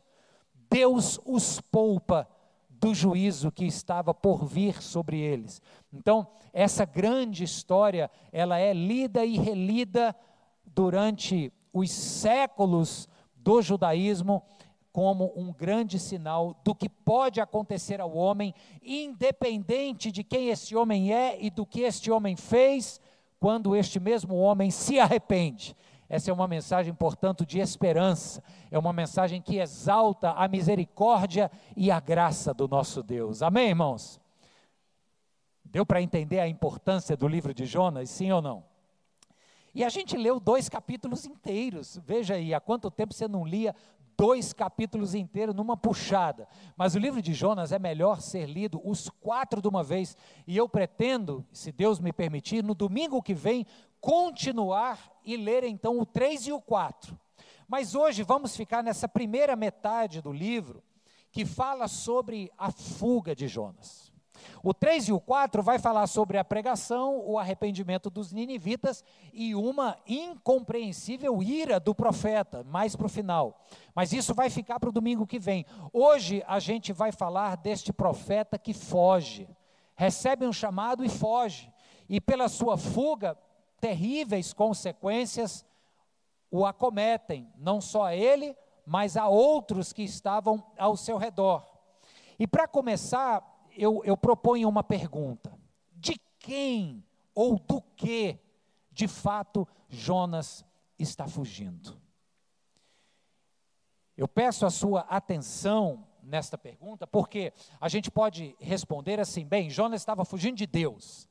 Deus 0.70 1.20
os 1.24 1.60
poupa 1.60 2.28
do 2.68 2.94
juízo 2.94 3.50
que 3.50 3.64
estava 3.64 4.12
por 4.12 4.44
vir 4.44 4.82
sobre 4.82 5.18
eles. 5.18 5.62
Então, 5.92 6.26
essa 6.52 6.84
grande 6.84 7.42
história, 7.42 8.10
ela 8.32 8.58
é 8.58 8.72
lida 8.72 9.24
e 9.24 9.36
relida 9.38 10.14
durante 10.64 11.52
os 11.72 11.90
séculos 11.90 13.08
do 13.36 13.60
judaísmo 13.62 14.42
como 14.92 15.32
um 15.34 15.52
grande 15.52 15.98
sinal 15.98 16.60
do 16.62 16.72
que 16.72 16.88
pode 16.88 17.40
acontecer 17.40 18.00
ao 18.00 18.14
homem, 18.14 18.54
independente 18.80 20.12
de 20.12 20.22
quem 20.22 20.50
esse 20.50 20.76
homem 20.76 21.12
é 21.12 21.36
e 21.40 21.50
do 21.50 21.66
que 21.66 21.80
este 21.80 22.12
homem 22.12 22.36
fez, 22.36 23.00
quando 23.44 23.76
este 23.76 24.00
mesmo 24.00 24.36
homem 24.36 24.70
se 24.70 24.98
arrepende 24.98 25.76
essa 26.08 26.30
é 26.30 26.34
uma 26.34 26.48
mensagem, 26.48 26.94
portanto, 26.94 27.44
de 27.44 27.58
esperança, 27.58 28.42
é 28.70 28.78
uma 28.78 28.90
mensagem 28.90 29.42
que 29.42 29.58
exalta 29.58 30.30
a 30.30 30.48
misericórdia 30.48 31.50
e 31.76 31.90
a 31.90 32.00
graça 32.00 32.54
do 32.54 32.66
nosso 32.66 33.02
Deus. 33.02 33.42
Amém, 33.42 33.68
irmãos? 33.68 34.18
Deu 35.62 35.84
para 35.84 36.00
entender 36.00 36.40
a 36.40 36.48
importância 36.48 37.18
do 37.18 37.28
livro 37.28 37.52
de 37.52 37.66
Jonas, 37.66 38.08
sim 38.08 38.32
ou 38.32 38.40
não? 38.40 38.64
E 39.74 39.84
a 39.84 39.90
gente 39.90 40.16
leu 40.16 40.40
dois 40.40 40.66
capítulos 40.68 41.26
inteiros. 41.26 42.00
Veja 42.02 42.36
aí, 42.36 42.54
há 42.54 42.60
quanto 42.60 42.90
tempo 42.90 43.12
você 43.12 43.28
não 43.28 43.44
lia 43.44 43.74
dois 44.16 44.52
capítulos 44.52 45.14
inteiros 45.14 45.54
numa 45.54 45.76
puxada. 45.76 46.48
Mas 46.76 46.94
o 46.94 46.98
livro 46.98 47.20
de 47.20 47.34
Jonas 47.34 47.72
é 47.72 47.78
melhor 47.78 48.20
ser 48.20 48.46
lido 48.46 48.80
os 48.84 49.08
quatro 49.08 49.60
de 49.60 49.68
uma 49.68 49.82
vez. 49.82 50.16
E 50.46 50.56
eu 50.56 50.68
pretendo, 50.68 51.44
se 51.52 51.72
Deus 51.72 51.98
me 51.98 52.12
permitir, 52.12 52.62
no 52.62 52.74
domingo 52.74 53.22
que 53.22 53.34
vem, 53.34 53.66
continuar 54.00 54.98
e 55.24 55.36
ler 55.36 55.64
então 55.64 55.98
o 55.98 56.04
3 56.04 56.48
e 56.48 56.52
o 56.52 56.60
4. 56.60 57.18
Mas 57.66 57.94
hoje 57.94 58.22
vamos 58.22 58.56
ficar 58.56 58.82
nessa 58.82 59.08
primeira 59.08 59.56
metade 59.56 60.20
do 60.20 60.32
livro, 60.32 60.82
que 61.30 61.44
fala 61.44 61.88
sobre 61.88 62.50
a 62.58 62.70
fuga 62.70 63.34
de 63.34 63.48
Jonas. 63.48 64.03
O 64.62 64.72
3 64.72 65.08
e 65.08 65.12
o 65.12 65.20
4 65.20 65.62
vai 65.62 65.78
falar 65.78 66.06
sobre 66.06 66.38
a 66.38 66.44
pregação, 66.44 67.22
o 67.24 67.38
arrependimento 67.38 68.10
dos 68.10 68.32
ninivitas 68.32 69.04
e 69.32 69.54
uma 69.54 69.96
incompreensível 70.06 71.42
ira 71.42 71.78
do 71.78 71.94
profeta, 71.94 72.64
mais 72.64 72.96
para 72.96 73.06
o 73.06 73.10
final. 73.10 73.60
Mas 73.94 74.12
isso 74.12 74.34
vai 74.34 74.50
ficar 74.50 74.80
para 74.80 74.88
o 74.88 74.92
domingo 74.92 75.26
que 75.26 75.38
vem. 75.38 75.66
Hoje 75.92 76.42
a 76.46 76.58
gente 76.58 76.92
vai 76.92 77.12
falar 77.12 77.56
deste 77.56 77.92
profeta 77.92 78.58
que 78.58 78.72
foge, 78.72 79.48
recebe 79.94 80.46
um 80.46 80.52
chamado 80.52 81.04
e 81.04 81.08
foge. 81.08 81.72
E 82.08 82.20
pela 82.20 82.48
sua 82.48 82.76
fuga, 82.76 83.38
terríveis 83.80 84.52
consequências 84.52 85.64
o 86.50 86.64
acometem, 86.64 87.50
não 87.58 87.80
só 87.80 88.04
a 88.04 88.14
ele, 88.14 88.56
mas 88.86 89.16
a 89.16 89.28
outros 89.28 89.92
que 89.92 90.02
estavam 90.02 90.62
ao 90.78 90.96
seu 90.96 91.16
redor. 91.16 91.66
E 92.38 92.46
para 92.46 92.68
começar, 92.68 93.42
eu, 93.76 94.02
eu 94.04 94.16
proponho 94.16 94.68
uma 94.68 94.82
pergunta: 94.82 95.52
de 95.96 96.20
quem 96.38 97.04
ou 97.34 97.58
do 97.58 97.80
que, 97.96 98.38
de 98.90 99.08
fato, 99.08 99.66
Jonas 99.88 100.64
está 100.98 101.26
fugindo? 101.26 102.00
Eu 104.16 104.28
peço 104.28 104.64
a 104.64 104.70
sua 104.70 105.00
atenção 105.00 106.06
nesta 106.22 106.56
pergunta, 106.56 107.06
porque 107.06 107.52
a 107.80 107.88
gente 107.88 108.10
pode 108.10 108.56
responder 108.58 109.20
assim: 109.20 109.44
bem, 109.44 109.68
Jonas 109.68 110.00
estava 110.00 110.24
fugindo 110.24 110.56
de 110.56 110.66
Deus, 110.66 111.28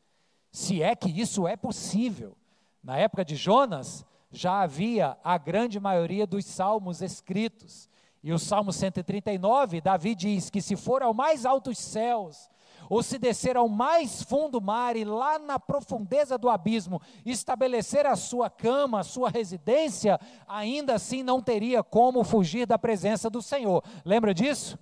se 0.51 0.81
é 0.81 0.95
que 0.95 1.09
isso 1.09 1.47
é 1.47 1.55
possível. 1.55 2.37
Na 2.83 2.97
época 2.97 3.23
de 3.23 3.37
Jonas, 3.37 4.05
já 4.29 4.61
havia 4.61 5.17
a 5.23 5.37
grande 5.37 5.79
maioria 5.79 6.27
dos 6.27 6.45
salmos 6.45 7.01
escritos. 7.01 7.89
E 8.23 8.31
o 8.31 8.39
Salmo 8.39 8.71
139, 8.71 9.81
Davi 9.81 10.15
diz 10.15 10.49
que 10.49 10.61
se 10.61 10.77
for 10.77 11.03
ao 11.03 11.13
mais 11.13 11.45
altos 11.45 11.77
céus, 11.77 12.49
ou 12.89 13.03
se 13.03 13.17
descer 13.17 13.57
ao 13.57 13.67
mais 13.67 14.23
fundo 14.23 14.61
mar 14.61 14.95
e 14.95 15.03
lá 15.03 15.37
na 15.37 15.59
profundeza 15.59 16.37
do 16.37 16.49
abismo 16.49 17.01
estabelecer 17.25 18.05
a 18.05 18.15
sua 18.15 18.49
cama, 18.49 18.99
a 18.99 19.03
sua 19.03 19.29
residência, 19.29 20.19
ainda 20.47 20.95
assim 20.95 21.21
não 21.21 21.41
teria 21.41 21.83
como 21.83 22.23
fugir 22.23 22.65
da 22.65 22.77
presença 22.77 23.29
do 23.29 23.41
Senhor. 23.41 23.83
Lembra 24.05 24.33
disso? 24.33 24.77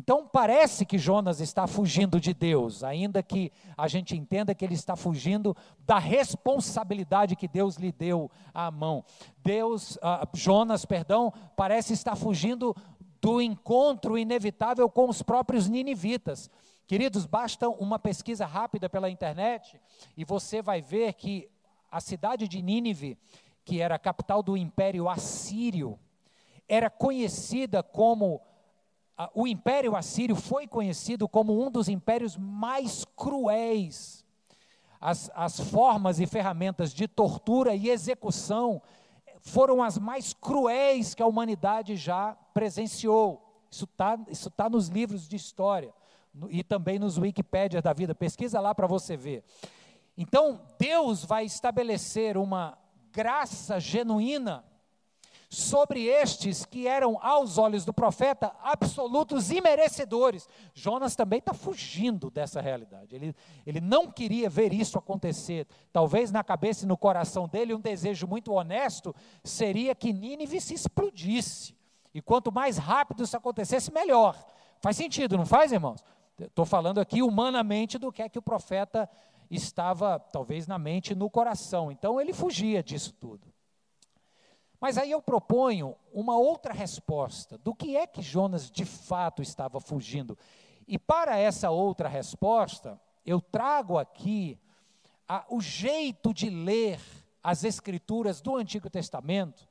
Então 0.00 0.26
parece 0.26 0.86
que 0.86 0.96
Jonas 0.96 1.40
está 1.40 1.66
fugindo 1.66 2.18
de 2.18 2.32
Deus, 2.32 2.82
ainda 2.82 3.22
que 3.22 3.52
a 3.76 3.86
gente 3.86 4.16
entenda 4.16 4.54
que 4.54 4.64
ele 4.64 4.72
está 4.72 4.96
fugindo 4.96 5.54
da 5.80 5.98
responsabilidade 5.98 7.36
que 7.36 7.46
Deus 7.46 7.76
lhe 7.76 7.92
deu 7.92 8.30
à 8.54 8.70
mão. 8.70 9.04
Deus, 9.44 9.96
uh, 9.96 10.26
Jonas, 10.32 10.86
perdão, 10.86 11.30
parece 11.54 11.92
estar 11.92 12.16
fugindo 12.16 12.74
do 13.20 13.42
encontro 13.42 14.16
inevitável 14.16 14.88
com 14.88 15.06
os 15.06 15.20
próprios 15.20 15.68
ninivitas. 15.68 16.48
Queridos, 16.86 17.26
basta 17.26 17.68
uma 17.68 17.98
pesquisa 17.98 18.46
rápida 18.46 18.88
pela 18.88 19.10
internet 19.10 19.78
e 20.16 20.24
você 20.24 20.62
vai 20.62 20.80
ver 20.80 21.12
que 21.12 21.46
a 21.92 22.00
cidade 22.00 22.48
de 22.48 22.62
Nínive, 22.62 23.18
que 23.66 23.82
era 23.82 23.96
a 23.96 23.98
capital 23.98 24.42
do 24.42 24.56
Império 24.56 25.10
Assírio, 25.10 25.98
era 26.66 26.88
conhecida 26.88 27.82
como 27.82 28.40
o 29.34 29.46
Império 29.46 29.96
Assírio 29.96 30.36
foi 30.36 30.66
conhecido 30.66 31.28
como 31.28 31.64
um 31.64 31.70
dos 31.70 31.88
impérios 31.88 32.36
mais 32.36 33.04
cruéis. 33.16 34.24
As, 35.00 35.30
as 35.34 35.58
formas 35.58 36.20
e 36.20 36.26
ferramentas 36.26 36.92
de 36.92 37.08
tortura 37.08 37.74
e 37.74 37.88
execução 37.88 38.80
foram 39.40 39.82
as 39.82 39.98
mais 39.98 40.32
cruéis 40.34 41.14
que 41.14 41.22
a 41.22 41.26
humanidade 41.26 41.96
já 41.96 42.36
presenciou. 42.54 43.64
Isso 43.70 43.84
está 43.84 44.18
isso 44.28 44.50
tá 44.50 44.68
nos 44.68 44.88
livros 44.88 45.26
de 45.28 45.36
história 45.36 45.92
e 46.48 46.62
também 46.62 46.98
nos 46.98 47.18
Wikipédia 47.18 47.80
da 47.80 47.92
vida. 47.92 48.14
Pesquisa 48.14 48.60
lá 48.60 48.74
para 48.74 48.86
você 48.86 49.16
ver. 49.16 49.44
Então, 50.16 50.60
Deus 50.78 51.24
vai 51.24 51.44
estabelecer 51.44 52.36
uma 52.36 52.76
graça 53.12 53.80
genuína 53.80 54.64
sobre 55.52 56.04
estes 56.06 56.64
que 56.64 56.86
eram, 56.86 57.18
aos 57.20 57.58
olhos 57.58 57.84
do 57.84 57.92
profeta, 57.92 58.54
absolutos 58.62 59.50
imerecedores. 59.50 60.48
Jonas 60.72 61.16
também 61.16 61.40
está 61.40 61.52
fugindo 61.52 62.30
dessa 62.30 62.60
realidade. 62.60 63.16
Ele, 63.16 63.34
ele 63.66 63.80
não 63.80 64.12
queria 64.12 64.48
ver 64.48 64.72
isso 64.72 64.96
acontecer. 64.96 65.66
Talvez 65.92 66.30
na 66.30 66.44
cabeça 66.44 66.84
e 66.84 66.88
no 66.88 66.96
coração 66.96 67.48
dele, 67.48 67.74
um 67.74 67.80
desejo 67.80 68.28
muito 68.28 68.52
honesto 68.52 69.12
seria 69.42 69.92
que 69.92 70.12
Nínive 70.12 70.60
se 70.60 70.72
explodisse. 70.72 71.76
E 72.14 72.22
quanto 72.22 72.52
mais 72.52 72.78
rápido 72.78 73.24
isso 73.24 73.36
acontecesse, 73.36 73.92
melhor. 73.92 74.36
Faz 74.78 74.96
sentido, 74.96 75.36
não 75.36 75.44
faz, 75.44 75.72
irmãos? 75.72 76.04
Estou 76.38 76.64
falando 76.64 77.00
aqui 77.00 77.22
humanamente 77.22 77.98
do 77.98 78.12
que 78.12 78.22
é 78.22 78.28
que 78.28 78.38
o 78.38 78.42
profeta 78.42 79.10
estava, 79.50 80.20
talvez, 80.20 80.68
na 80.68 80.78
mente 80.78 81.10
e 81.10 81.16
no 81.16 81.28
coração. 81.28 81.90
Então 81.90 82.20
ele 82.20 82.32
fugia 82.32 82.84
disso 82.84 83.12
tudo. 83.14 83.52
Mas 84.80 84.96
aí 84.96 85.10
eu 85.10 85.20
proponho 85.20 85.94
uma 86.12 86.38
outra 86.38 86.72
resposta 86.72 87.58
do 87.58 87.74
que 87.74 87.96
é 87.96 88.06
que 88.06 88.22
Jonas 88.22 88.70
de 88.70 88.84
fato 88.84 89.42
estava 89.42 89.78
fugindo. 89.78 90.38
E 90.88 90.98
para 90.98 91.36
essa 91.36 91.70
outra 91.70 92.08
resposta, 92.08 92.98
eu 93.24 93.40
trago 93.40 93.98
aqui 93.98 94.58
a, 95.28 95.44
o 95.50 95.60
jeito 95.60 96.32
de 96.32 96.48
ler 96.48 96.98
as 97.42 97.62
escrituras 97.62 98.40
do 98.40 98.56
Antigo 98.56 98.88
Testamento 98.88 99.68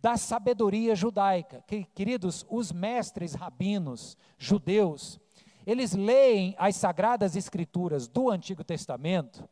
da 0.00 0.16
sabedoria 0.16 0.94
judaica. 0.94 1.62
Que, 1.66 1.84
queridos, 1.84 2.46
os 2.48 2.70
mestres 2.70 3.34
rabinos 3.34 4.16
judeus, 4.38 5.20
eles 5.66 5.92
leem 5.92 6.54
as 6.56 6.76
sagradas 6.76 7.34
escrituras 7.34 8.06
do 8.06 8.30
Antigo 8.30 8.62
Testamento 8.62 9.46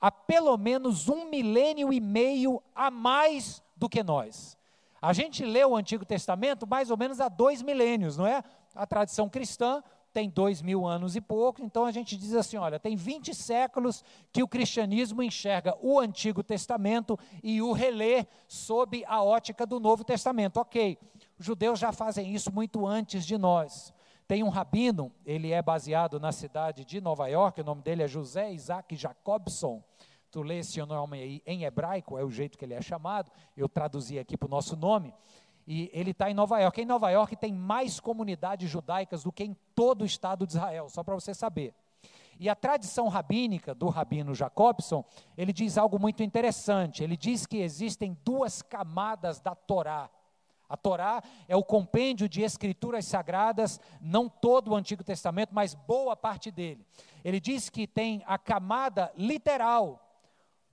há 0.00 0.10
pelo 0.10 0.56
menos 0.56 1.08
um 1.08 1.28
milênio 1.28 1.92
e 1.92 2.00
meio 2.00 2.62
a 2.74 2.90
mais 2.90 3.62
do 3.76 3.88
que 3.88 4.02
nós. 4.02 4.56
A 5.00 5.12
gente 5.12 5.44
lê 5.44 5.64
o 5.64 5.76
Antigo 5.76 6.04
Testamento 6.04 6.66
mais 6.66 6.90
ou 6.90 6.96
menos 6.96 7.20
há 7.20 7.28
dois 7.28 7.62
milênios, 7.62 8.16
não 8.16 8.26
é? 8.26 8.42
A 8.74 8.86
tradição 8.86 9.28
cristã 9.28 9.82
tem 10.12 10.30
dois 10.30 10.62
mil 10.62 10.86
anos 10.86 11.14
e 11.14 11.20
pouco, 11.20 11.62
então 11.62 11.84
a 11.84 11.92
gente 11.92 12.16
diz 12.16 12.32
assim: 12.34 12.56
olha, 12.56 12.80
tem 12.80 12.96
20 12.96 13.34
séculos 13.34 14.02
que 14.32 14.42
o 14.42 14.48
cristianismo 14.48 15.22
enxerga 15.22 15.76
o 15.82 16.00
Antigo 16.00 16.42
Testamento 16.42 17.18
e 17.42 17.60
o 17.60 17.72
relê 17.72 18.26
sob 18.48 19.04
a 19.06 19.22
ótica 19.22 19.66
do 19.66 19.78
Novo 19.78 20.02
Testamento. 20.02 20.56
Ok, 20.56 20.98
os 21.38 21.44
judeus 21.44 21.78
já 21.78 21.92
fazem 21.92 22.34
isso 22.34 22.50
muito 22.50 22.86
antes 22.86 23.26
de 23.26 23.36
nós. 23.36 23.92
Tem 24.26 24.42
um 24.42 24.48
rabino, 24.48 25.12
ele 25.24 25.52
é 25.52 25.60
baseado 25.60 26.18
na 26.18 26.32
cidade 26.32 26.84
de 26.84 27.00
Nova 27.00 27.28
York, 27.28 27.60
o 27.60 27.64
nome 27.64 27.82
dele 27.82 28.02
é 28.02 28.08
José 28.08 28.50
Isaac 28.52 28.96
Jacobson 28.96 29.84
tu 30.30 30.42
lê 30.42 30.58
esse 30.58 30.80
nome 30.84 31.18
aí 31.18 31.42
em 31.46 31.64
hebraico, 31.64 32.18
é 32.18 32.24
o 32.24 32.30
jeito 32.30 32.58
que 32.58 32.64
ele 32.64 32.74
é 32.74 32.82
chamado, 32.82 33.30
eu 33.56 33.68
traduzi 33.68 34.18
aqui 34.18 34.36
para 34.36 34.46
o 34.46 34.50
nosso 34.50 34.76
nome, 34.76 35.14
e 35.66 35.90
ele 35.92 36.12
está 36.12 36.30
em 36.30 36.34
Nova 36.34 36.60
York. 36.60 36.80
Em 36.80 36.86
Nova 36.86 37.10
York 37.10 37.34
tem 37.36 37.52
mais 37.52 37.98
comunidades 37.98 38.70
judaicas 38.70 39.24
do 39.24 39.32
que 39.32 39.42
em 39.42 39.56
todo 39.74 40.02
o 40.02 40.06
estado 40.06 40.46
de 40.46 40.52
Israel, 40.52 40.88
só 40.88 41.02
para 41.02 41.14
você 41.14 41.34
saber. 41.34 41.74
E 42.38 42.48
a 42.48 42.54
tradição 42.54 43.08
rabínica 43.08 43.74
do 43.74 43.88
rabino 43.88 44.34
Jacobson, 44.34 45.04
ele 45.36 45.52
diz 45.52 45.78
algo 45.78 45.98
muito 45.98 46.22
interessante. 46.22 47.02
Ele 47.02 47.16
diz 47.16 47.46
que 47.46 47.58
existem 47.58 48.16
duas 48.24 48.60
camadas 48.60 49.40
da 49.40 49.54
Torá. 49.54 50.10
A 50.68 50.76
Torá 50.76 51.22
é 51.48 51.56
o 51.56 51.64
compêndio 51.64 52.28
de 52.28 52.42
escrituras 52.42 53.06
sagradas, 53.06 53.80
não 54.00 54.28
todo 54.28 54.72
o 54.72 54.76
Antigo 54.76 55.02
Testamento, 55.02 55.54
mas 55.54 55.74
boa 55.74 56.16
parte 56.16 56.50
dele. 56.50 56.84
Ele 57.24 57.40
diz 57.40 57.70
que 57.70 57.86
tem 57.86 58.22
a 58.26 58.36
camada 58.36 59.12
literal, 59.16 60.05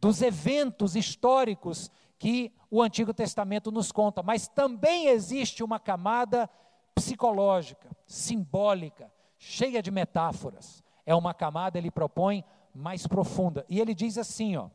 dos 0.04 0.22
eventos 0.22 0.98
históricos 0.98 1.90
que 2.20 2.52
o 2.70 2.82
Antigo 2.82 3.14
Testamento 3.14 3.72
nos 3.72 3.90
conta, 3.90 4.22
mas 4.22 4.50
também 4.50 5.08
existe 5.08 5.64
uma 5.64 5.80
camada 5.80 6.50
psicológica, 6.94 7.90
simbólica, 8.06 9.10
cheia 9.38 9.82
de 9.82 9.90
metáforas. 9.90 10.84
É 11.06 11.16
uma 11.16 11.34
camada, 11.34 11.78
ele 11.78 11.90
propõe, 11.90 12.44
mais 12.76 13.08
profunda. 13.08 13.66
E 13.70 13.80
ele 13.80 13.96
diz 13.96 14.18
assim, 14.18 14.58
ó: 14.58 14.68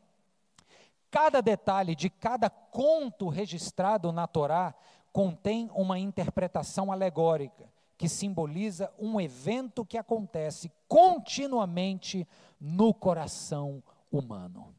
Cada 1.11 1.41
detalhe 1.41 1.95
de 1.95 2.09
cada 2.09 2.49
conto 2.49 3.29
registrado 3.29 4.11
na 4.11 4.25
Torá 4.25 4.73
contém 5.13 5.69
uma 5.75 5.99
interpretação 5.99 6.91
alegórica 6.91 7.71
que 7.99 8.09
simboliza 8.09 8.91
um 8.97 9.21
evento 9.21 9.85
que 9.85 9.97
acontece 9.97 10.71
continuamente 10.87 12.27
no 12.59 12.95
coração 12.95 13.83
humano. 14.11 14.78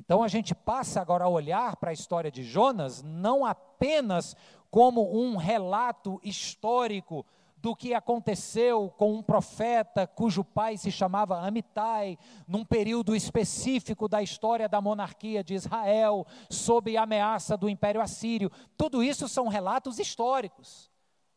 Então 0.00 0.22
a 0.22 0.28
gente 0.28 0.54
passa 0.54 0.98
agora 1.00 1.24
a 1.24 1.28
olhar 1.28 1.76
para 1.76 1.90
a 1.90 1.92
história 1.92 2.30
de 2.30 2.42
Jonas 2.42 3.02
não 3.02 3.44
apenas 3.44 4.34
como 4.70 5.14
um 5.14 5.36
relato 5.36 6.18
histórico 6.24 7.26
do 7.58 7.76
que 7.76 7.92
aconteceu 7.92 8.90
com 8.96 9.12
um 9.12 9.22
profeta 9.22 10.06
cujo 10.06 10.42
pai 10.42 10.78
se 10.78 10.90
chamava 10.90 11.38
Amitai, 11.46 12.16
num 12.48 12.64
período 12.64 13.14
específico 13.14 14.08
da 14.08 14.22
história 14.22 14.66
da 14.66 14.80
monarquia 14.80 15.44
de 15.44 15.52
Israel, 15.52 16.26
sob 16.48 16.96
a 16.96 17.02
ameaça 17.02 17.58
do 17.58 17.68
Império 17.68 18.00
Assírio. 18.00 18.50
Tudo 18.78 19.02
isso 19.02 19.28
são 19.28 19.48
relatos 19.48 19.98
históricos. 19.98 20.90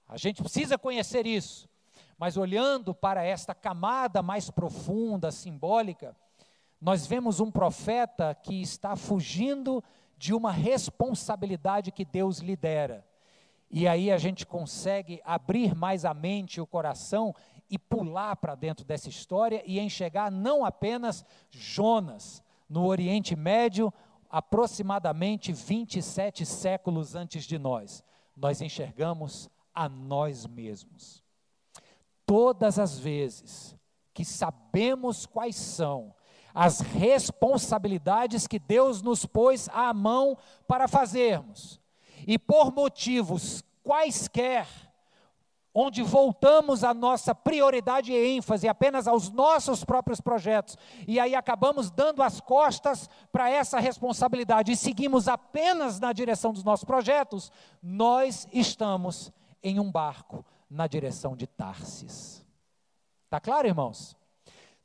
A 0.08 0.15
gente 0.15 0.41
precisa 0.41 0.77
conhecer 0.77 1.27
isso. 1.27 1.67
Mas 2.17 2.38
olhando 2.38 2.96
para 2.96 3.25
esta 3.25 3.53
camada 3.53 4.24
mais 4.24 4.50
profunda, 4.50 5.32
simbólica, 5.32 6.15
nós 6.83 7.07
vemos 7.07 7.39
um 7.39 7.49
profeta 7.49 8.35
que 8.35 8.61
está 8.61 8.93
fugindo 8.97 9.81
de 10.17 10.33
uma 10.33 10.51
responsabilidade 10.51 11.93
que 11.93 12.03
Deus 12.03 12.39
lhe 12.39 12.57
dera. 12.57 13.07
E 13.71 13.87
aí 13.87 14.11
a 14.11 14.17
gente 14.17 14.45
consegue 14.45 15.21
abrir 15.23 15.73
mais 15.73 16.03
a 16.03 16.13
mente 16.13 16.57
e 16.57 16.61
o 16.61 16.67
coração 16.67 17.33
e 17.69 17.79
pular 17.79 18.35
para 18.35 18.53
dentro 18.53 18.83
dessa 18.83 19.07
história 19.07 19.63
e 19.65 19.79
enxergar 19.79 20.29
não 20.29 20.65
apenas 20.65 21.23
Jonas, 21.49 22.43
no 22.67 22.85
Oriente 22.85 23.33
Médio, 23.33 23.91
aproximadamente 24.29 25.53
27 25.53 26.45
séculos 26.45 27.15
antes 27.15 27.45
de 27.45 27.57
nós. 27.57 28.03
Nós 28.35 28.61
enxergamos 28.61 29.49
a 29.73 29.87
nós 29.87 30.45
mesmos. 30.45 31.23
Todas 32.25 32.77
as 32.77 32.99
vezes 32.99 33.73
que 34.13 34.25
sabemos 34.25 35.25
quais 35.25 35.55
são 35.55 36.13
as 36.53 36.81
responsabilidades 36.81 38.48
que 38.48 38.60
Deus 38.60 39.01
nos 39.01 39.25
pôs 39.25 39.67
à 39.69 39.93
mão 39.93 40.38
para 40.67 40.88
fazermos, 40.88 41.81
e 42.27 42.38
por 42.38 42.74
motivos 42.74 43.63
quaisquer, 43.83 44.67
onde 45.74 46.03
voltamos 46.03 46.83
a 46.83 46.93
nossa 46.93 47.33
prioridade 47.33 48.12
e 48.12 48.36
ênfase 48.36 48.67
apenas 48.67 49.07
aos 49.07 49.31
nossos 49.31 49.83
próprios 49.83 50.22
projetos, 50.22 50.77
e 51.07 51.19
aí 51.19 51.33
acabamos 51.33 51.89
dando 51.89 52.22
as 52.22 52.39
costas 52.39 53.10
para 53.31 53.50
essa 53.50 53.79
responsabilidade 53.79 54.72
e 54.72 54.75
seguimos 54.75 55.27
apenas 55.27 56.00
na 56.00 56.13
direção 56.13 56.53
dos 56.53 56.63
nossos 56.63 56.86
projetos, 56.86 57.51
nós 57.81 58.48
estamos 58.53 59.31
em 59.63 59.79
um 59.79 59.91
barco 59.91 60.45
na 60.69 60.86
direção 60.86 61.36
de 61.36 61.48
Tarsis. 61.48 62.45
Está 63.25 63.39
claro, 63.39 63.67
irmãos? 63.67 64.15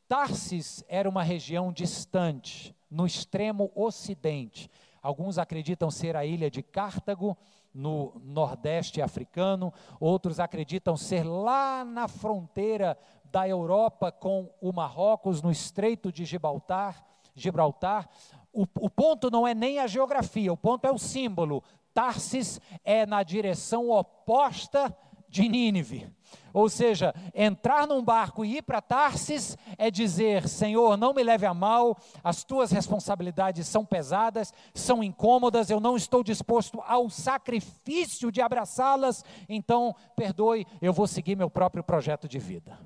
Tarsis 0.09 0.83
era 0.89 1.07
uma 1.07 1.23
região 1.23 1.71
distante, 1.71 2.75
no 2.91 3.07
extremo 3.07 3.71
ocidente. 3.75 4.71
Alguns 5.03 5.37
acreditam 5.37 5.91
ser 5.91 6.17
a 6.17 6.25
ilha 6.25 6.51
de 6.51 6.63
Cartago, 6.63 7.37
no 7.75 8.19
nordeste 8.25 9.03
africano, 9.03 9.73
outros 10.01 10.41
acreditam 10.41 10.97
ser 10.97 11.23
lá 11.23 11.85
na 11.85 12.09
fronteira 12.09 12.99
da 13.23 13.47
Europa 13.47 14.11
com 14.11 14.51
o 14.61 14.73
Marrocos, 14.73 15.43
no 15.43 15.51
estreito 15.51 16.11
de 16.11 16.25
Gibraltar. 16.25 17.05
Gibraltar. 17.35 18.09
O, 18.53 18.63
o 18.63 18.91
ponto 18.91 19.31
não 19.31 19.47
é 19.47 19.55
nem 19.55 19.79
a 19.79 19.87
geografia, 19.87 20.53
o 20.53 20.57
ponto 20.57 20.87
é 20.87 20.91
o 20.91 20.99
símbolo. 20.99 21.63
Tarsis 21.93 22.61
é 22.83 23.05
na 23.05 23.23
direção 23.23 23.91
oposta 23.91 24.97
de 25.29 25.49
Nínive. 25.49 26.11
Ou 26.53 26.69
seja, 26.69 27.15
entrar 27.35 27.87
num 27.87 28.03
barco 28.03 28.45
e 28.45 28.57
ir 28.57 28.63
para 28.63 28.81
Tarsis 28.81 29.57
é 29.77 29.91
dizer: 29.91 30.49
Senhor, 30.49 30.97
não 30.97 31.13
me 31.13 31.23
leve 31.23 31.47
a 31.47 31.55
mal, 31.55 31.97
as 32.23 32.43
tuas 32.43 32.71
responsabilidades 32.71 33.67
são 33.67 33.85
pesadas, 33.85 34.53
são 34.75 35.03
incômodas, 35.03 35.71
eu 35.71 35.79
não 35.79 35.97
estou 35.97 36.23
disposto 36.25 36.83
ao 36.87 37.09
sacrifício 37.11 38.33
de 38.33 38.41
abraçá-las, 38.41 39.25
então 39.49 39.95
perdoe, 40.17 40.67
eu 40.81 40.93
vou 40.93 41.07
seguir 41.07 41.37
meu 41.37 41.51
próprio 41.51 41.85
projeto 41.85 42.27
de 42.27 42.39
vida. 42.39 42.79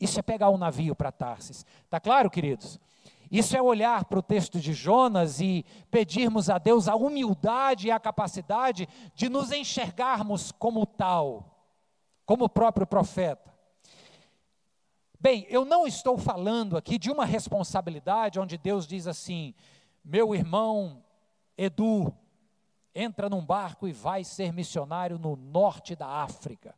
Isso 0.00 0.18
é 0.18 0.22
pegar 0.22 0.48
um 0.50 0.56
navio 0.56 0.94
para 0.94 1.12
Tarsis. 1.12 1.66
Está 1.84 2.00
claro, 2.00 2.30
queridos? 2.30 2.80
Isso 3.30 3.56
é 3.56 3.62
olhar 3.62 4.06
para 4.06 4.18
o 4.18 4.22
texto 4.22 4.58
de 4.58 4.72
Jonas 4.72 5.40
e 5.40 5.64
pedirmos 5.90 6.50
a 6.50 6.58
Deus 6.58 6.88
a 6.88 6.96
humildade 6.96 7.88
e 7.88 7.90
a 7.90 8.00
capacidade 8.00 8.88
de 9.14 9.28
nos 9.28 9.52
enxergarmos 9.52 10.50
como 10.50 10.84
tal 10.86 11.59
como 12.30 12.44
o 12.44 12.48
próprio 12.48 12.86
profeta. 12.86 13.52
Bem, 15.18 15.48
eu 15.50 15.64
não 15.64 15.84
estou 15.84 16.16
falando 16.16 16.76
aqui 16.76 16.96
de 16.96 17.10
uma 17.10 17.24
responsabilidade 17.24 18.38
onde 18.38 18.56
Deus 18.56 18.86
diz 18.86 19.08
assim: 19.08 19.52
meu 20.04 20.32
irmão 20.32 21.02
Edu, 21.58 22.14
entra 22.94 23.28
num 23.28 23.44
barco 23.44 23.88
e 23.88 23.92
vai 23.92 24.22
ser 24.22 24.52
missionário 24.52 25.18
no 25.18 25.34
norte 25.34 25.96
da 25.96 26.06
África. 26.06 26.72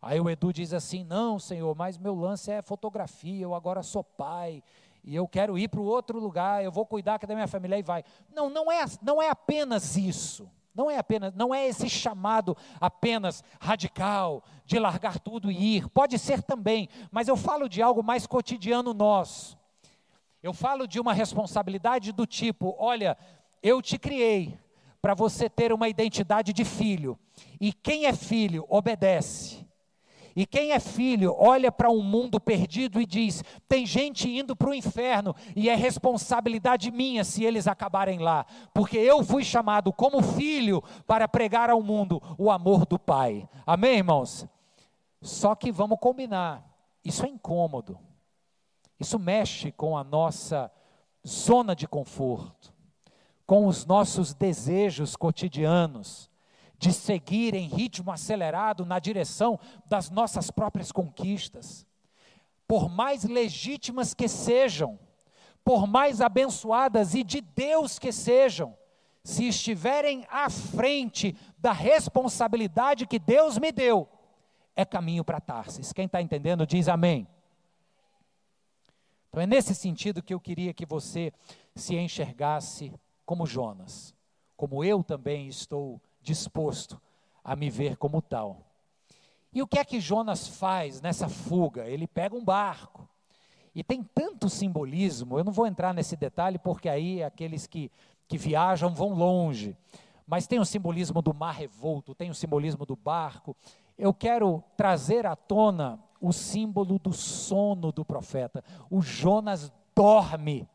Aí 0.00 0.18
o 0.18 0.30
Edu 0.30 0.50
diz 0.50 0.72
assim: 0.72 1.04
Não, 1.04 1.38
senhor, 1.38 1.76
mas 1.76 1.98
meu 1.98 2.14
lance 2.14 2.50
é 2.50 2.62
fotografia, 2.62 3.44
eu 3.44 3.54
agora 3.54 3.82
sou 3.82 4.02
pai, 4.02 4.62
e 5.04 5.14
eu 5.14 5.28
quero 5.28 5.58
ir 5.58 5.68
para 5.68 5.80
o 5.80 5.84
outro 5.84 6.18
lugar, 6.18 6.64
eu 6.64 6.72
vou 6.72 6.86
cuidar 6.86 7.18
da 7.18 7.34
minha 7.34 7.46
família 7.46 7.78
e 7.78 7.82
vai. 7.82 8.02
Não, 8.34 8.48
não 8.48 8.72
é, 8.72 8.82
não 9.02 9.20
é 9.20 9.28
apenas 9.28 9.94
isso. 9.94 10.50
Não 10.76 10.90
é 10.90 10.98
apenas, 10.98 11.32
não 11.34 11.54
é 11.54 11.66
esse 11.66 11.88
chamado 11.88 12.54
apenas 12.78 13.42
radical 13.58 14.44
de 14.66 14.78
largar 14.78 15.18
tudo 15.18 15.50
e 15.50 15.78
ir. 15.78 15.88
Pode 15.88 16.18
ser 16.18 16.42
também, 16.42 16.88
mas 17.10 17.28
eu 17.28 17.36
falo 17.36 17.66
de 17.66 17.80
algo 17.80 18.02
mais 18.02 18.26
cotidiano 18.26 18.92
nosso. 18.92 19.58
Eu 20.42 20.52
falo 20.52 20.86
de 20.86 21.00
uma 21.00 21.14
responsabilidade 21.14 22.12
do 22.12 22.26
tipo, 22.26 22.76
olha, 22.78 23.16
eu 23.62 23.80
te 23.80 23.98
criei 23.98 24.58
para 25.00 25.14
você 25.14 25.48
ter 25.48 25.72
uma 25.72 25.88
identidade 25.88 26.52
de 26.52 26.64
filho. 26.64 27.18
E 27.60 27.72
quem 27.72 28.04
é 28.04 28.12
filho 28.12 28.66
obedece. 28.68 29.65
E 30.36 30.44
quem 30.44 30.72
é 30.72 30.78
filho 30.78 31.34
olha 31.38 31.72
para 31.72 31.90
um 31.90 32.02
mundo 32.02 32.38
perdido 32.38 33.00
e 33.00 33.06
diz: 33.06 33.42
tem 33.66 33.86
gente 33.86 34.28
indo 34.28 34.54
para 34.54 34.68
o 34.68 34.74
inferno 34.74 35.34
e 35.56 35.70
é 35.70 35.74
responsabilidade 35.74 36.90
minha 36.90 37.24
se 37.24 37.42
eles 37.42 37.66
acabarem 37.66 38.18
lá, 38.18 38.44
porque 38.74 38.98
eu 38.98 39.24
fui 39.24 39.42
chamado 39.42 39.90
como 39.94 40.22
filho 40.22 40.84
para 41.06 41.26
pregar 41.26 41.70
ao 41.70 41.82
mundo 41.82 42.20
o 42.36 42.50
amor 42.50 42.84
do 42.84 42.98
Pai. 42.98 43.48
Amém, 43.66 43.96
irmãos? 43.96 44.46
Só 45.22 45.54
que 45.54 45.72
vamos 45.72 45.98
combinar, 45.98 46.62
isso 47.02 47.24
é 47.24 47.28
incômodo, 47.30 47.98
isso 49.00 49.18
mexe 49.18 49.72
com 49.72 49.96
a 49.96 50.04
nossa 50.04 50.70
zona 51.26 51.74
de 51.74 51.88
conforto, 51.88 52.70
com 53.46 53.66
os 53.66 53.86
nossos 53.86 54.34
desejos 54.34 55.16
cotidianos 55.16 56.30
de 56.78 56.92
seguir 56.92 57.54
em 57.54 57.68
ritmo 57.68 58.10
acelerado 58.10 58.84
na 58.84 58.98
direção 58.98 59.58
das 59.86 60.10
nossas 60.10 60.50
próprias 60.50 60.92
conquistas. 60.92 61.86
Por 62.66 62.88
mais 62.88 63.24
legítimas 63.24 64.12
que 64.12 64.28
sejam, 64.28 64.98
por 65.64 65.86
mais 65.86 66.20
abençoadas 66.20 67.14
e 67.14 67.22
de 67.22 67.40
Deus 67.40 67.98
que 67.98 68.12
sejam, 68.12 68.76
se 69.24 69.48
estiverem 69.48 70.24
à 70.30 70.48
frente 70.48 71.36
da 71.58 71.72
responsabilidade 71.72 73.06
que 73.06 73.18
Deus 73.18 73.58
me 73.58 73.72
deu, 73.72 74.08
é 74.76 74.84
caminho 74.84 75.24
para 75.24 75.40
Tarsis. 75.40 75.92
Quem 75.92 76.06
está 76.06 76.22
entendendo 76.22 76.66
diz 76.66 76.86
amém. 76.86 77.26
Então 79.28 79.42
é 79.42 79.46
nesse 79.46 79.74
sentido 79.74 80.22
que 80.22 80.32
eu 80.32 80.40
queria 80.40 80.72
que 80.72 80.86
você 80.86 81.32
se 81.74 81.96
enxergasse 81.96 82.92
como 83.24 83.46
Jonas, 83.46 84.14
como 84.56 84.84
eu 84.84 85.02
também 85.02 85.48
estou 85.48 86.00
disposto 86.26 87.00
a 87.44 87.54
me 87.54 87.70
ver 87.70 87.96
como 87.96 88.20
tal. 88.20 88.60
E 89.52 89.62
o 89.62 89.66
que 89.66 89.78
é 89.78 89.84
que 89.84 90.00
Jonas 90.00 90.48
faz 90.48 91.00
nessa 91.00 91.28
fuga? 91.28 91.86
Ele 91.86 92.06
pega 92.06 92.34
um 92.34 92.44
barco. 92.44 93.08
E 93.74 93.84
tem 93.84 94.02
tanto 94.02 94.48
simbolismo, 94.48 95.38
eu 95.38 95.44
não 95.44 95.52
vou 95.52 95.66
entrar 95.66 95.94
nesse 95.94 96.16
detalhe 96.16 96.58
porque 96.58 96.88
aí 96.88 97.22
aqueles 97.22 97.66
que, 97.66 97.90
que 98.26 98.36
viajam 98.36 98.92
vão 98.94 99.10
longe. 99.10 99.76
Mas 100.26 100.46
tem 100.46 100.58
o 100.58 100.64
simbolismo 100.64 101.22
do 101.22 101.32
mar 101.32 101.54
revolto, 101.54 102.14
tem 102.14 102.30
o 102.30 102.34
simbolismo 102.34 102.84
do 102.84 102.96
barco. 102.96 103.54
Eu 103.96 104.12
quero 104.12 104.62
trazer 104.76 105.24
à 105.26 105.36
tona 105.36 106.00
o 106.20 106.32
símbolo 106.32 106.98
do 106.98 107.12
sono 107.12 107.92
do 107.92 108.04
profeta. 108.04 108.64
O 108.90 109.00
Jonas 109.00 109.72
dorme 109.94 110.66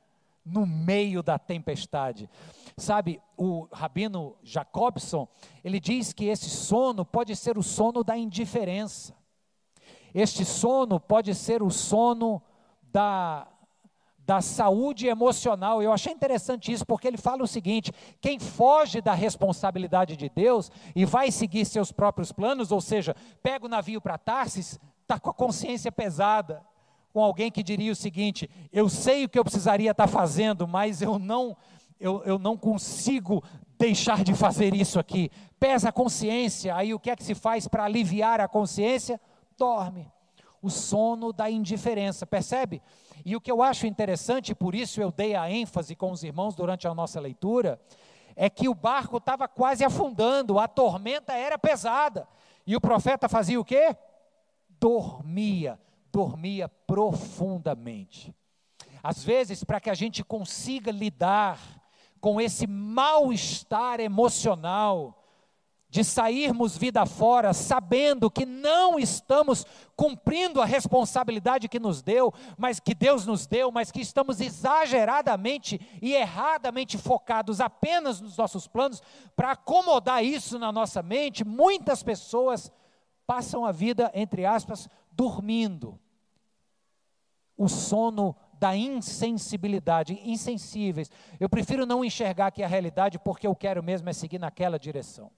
no 0.46 0.66
meio 0.66 1.22
da 1.22 1.38
tempestade. 1.38 2.30
Sabe, 2.78 3.22
o 3.38 3.68
rabino 3.72 4.36
Jacobson, 4.44 5.28
ele 5.64 5.80
diz 5.80 6.14
que 6.14 6.26
esse 6.26 6.50
sono 6.50 7.06
pode 7.06 7.36
ser 7.36 7.58
o 7.58 7.64
sono 7.64 8.04
da 8.04 8.18
indiferença. 8.18 9.16
Este 10.14 10.44
sono 10.44 11.00
pode 11.00 11.34
ser 11.36 11.62
o 11.62 11.70
sono 11.70 12.42
da, 12.82 13.48
da 14.20 14.42
saúde 14.42 15.08
emocional. 15.08 15.82
Eu 15.82 15.94
achei 15.94 16.12
interessante 16.12 16.72
isso, 16.72 16.86
porque 16.86 17.08
ele 17.08 17.18
fala 17.18 17.44
o 17.44 17.48
seguinte: 17.48 17.94
quem 18.20 18.40
foge 18.40 19.00
da 19.00 19.14
responsabilidade 19.14 20.18
de 20.18 20.30
Deus 20.30 20.72
e 20.96 21.06
vai 21.06 21.32
seguir 21.32 21.66
seus 21.66 21.92
próprios 21.92 22.32
planos, 22.32 22.72
ou 22.72 22.82
seja, 22.82 23.16
pega 23.42 23.66
o 23.66 23.70
navio 23.70 24.02
para 24.02 24.18
Tarsis, 24.18 24.80
está 25.02 25.20
com 25.20 25.30
a 25.30 25.34
consciência 25.34 25.92
pesada 25.92 26.66
com 27.14 27.24
alguém 27.24 27.52
que 27.52 27.64
diria 27.64 27.92
o 27.92 27.96
seguinte: 27.96 28.50
eu 28.72 28.90
sei 28.90 29.26
o 29.26 29.30
que 29.30 29.38
eu 29.38 29.44
precisaria 29.44 29.92
estar 29.92 30.08
fazendo, 30.08 30.68
mas 30.68 31.02
eu 31.02 31.20
não, 31.20 31.56
eu, 32.00 32.24
eu 32.24 32.40
não 32.40 32.58
consigo 32.58 33.44
deixar 33.78 34.24
de 34.24 34.34
fazer 34.34 34.74
isso 34.74 35.00
aqui. 35.00 35.30
Pesa 35.60 35.90
a 35.90 35.92
consciência, 35.92 36.76
aí 36.76 36.94
o 36.94 37.00
que 37.00 37.10
é 37.10 37.16
que 37.16 37.24
se 37.24 37.36
faz 37.36 37.68
para 37.68 37.84
aliviar 37.84 38.40
a 38.40 38.48
consciência? 38.48 39.20
Dorme. 39.58 40.12
O 40.62 40.70
sono 40.70 41.34
da 41.34 41.50
indiferença, 41.50 42.26
percebe? 42.26 42.82
E 43.26 43.36
o 43.36 43.42
que 43.42 43.52
eu 43.52 43.62
acho 43.62 43.88
interessante, 43.88 44.54
por 44.54 44.76
isso 44.76 45.02
eu 45.02 45.12
dei 45.12 45.36
a 45.36 45.50
ênfase 45.50 45.96
com 45.96 46.12
os 46.12 46.24
irmãos 46.24 46.56
durante 46.56 46.88
a 46.88 46.94
nossa 46.94 47.20
leitura, 47.20 47.80
é 48.36 48.50
que 48.50 48.70
o 48.70 48.76
barco 48.76 49.18
estava 49.18 49.48
quase 49.48 49.84
afundando, 49.84 50.60
a 50.60 50.68
tormenta 50.68 51.34
era 51.34 51.58
pesada. 51.58 52.28
E 52.66 52.76
o 52.76 52.82
profeta 52.82 53.28
fazia 53.28 53.60
o 53.60 53.66
quê? 53.66 53.96
Dormia, 54.80 55.80
dormia 56.12 56.68
profundamente. 56.68 58.34
Às 59.04 59.24
vezes, 59.24 59.64
para 59.64 59.80
que 59.80 59.90
a 59.90 59.96
gente 59.96 60.24
consiga 60.24 60.92
lidar 60.92 61.60
com 62.20 62.40
esse 62.40 62.68
mal-estar 62.68 64.00
emocional, 64.00 65.22
de 65.92 66.06
sairmos 66.06 66.78
vida 66.78 67.06
fora 67.06 67.54
sabendo 67.54 68.32
que 68.32 68.46
não 68.46 68.98
estamos 68.98 69.66
cumprindo 69.94 70.62
a 70.62 70.66
responsabilidade 70.66 71.68
que 71.68 71.82
nos 71.82 72.02
deu, 72.02 72.34
mas 72.58 72.80
que 72.80 72.96
Deus 72.96 73.26
nos 73.26 73.46
deu, 73.46 73.70
mas 73.74 73.92
que 73.92 74.00
estamos 74.00 74.40
exageradamente 74.40 75.82
e 76.02 76.14
erradamente 76.14 76.98
focados 76.98 77.60
apenas 77.60 78.22
nos 78.22 78.38
nossos 78.38 78.70
planos, 78.70 79.04
para 79.36 79.52
acomodar 79.52 80.24
isso 80.24 80.58
na 80.58 80.72
nossa 80.72 81.04
mente, 81.04 81.44
muitas 81.44 82.02
pessoas 82.02 82.72
passam 83.28 83.66
a 83.66 83.72
vida, 83.74 84.10
entre 84.14 84.46
aspas, 84.46 84.88
dormindo. 85.12 86.00
O 87.58 87.68
sono 87.68 88.36
da 88.54 88.76
insensibilidade, 88.76 90.20
insensíveis. 90.24 91.10
Eu 91.40 91.50
prefiro 91.50 91.86
não 91.86 92.06
enxergar 92.06 92.48
aqui 92.48 92.64
a 92.64 92.68
realidade 92.68 93.20
porque 93.20 93.48
eu 93.48 93.56
quero 93.56 93.84
mesmo 93.84 94.10
é 94.10 94.14
seguir 94.14 94.40
naquela 94.40 94.78
direção. 94.78 95.32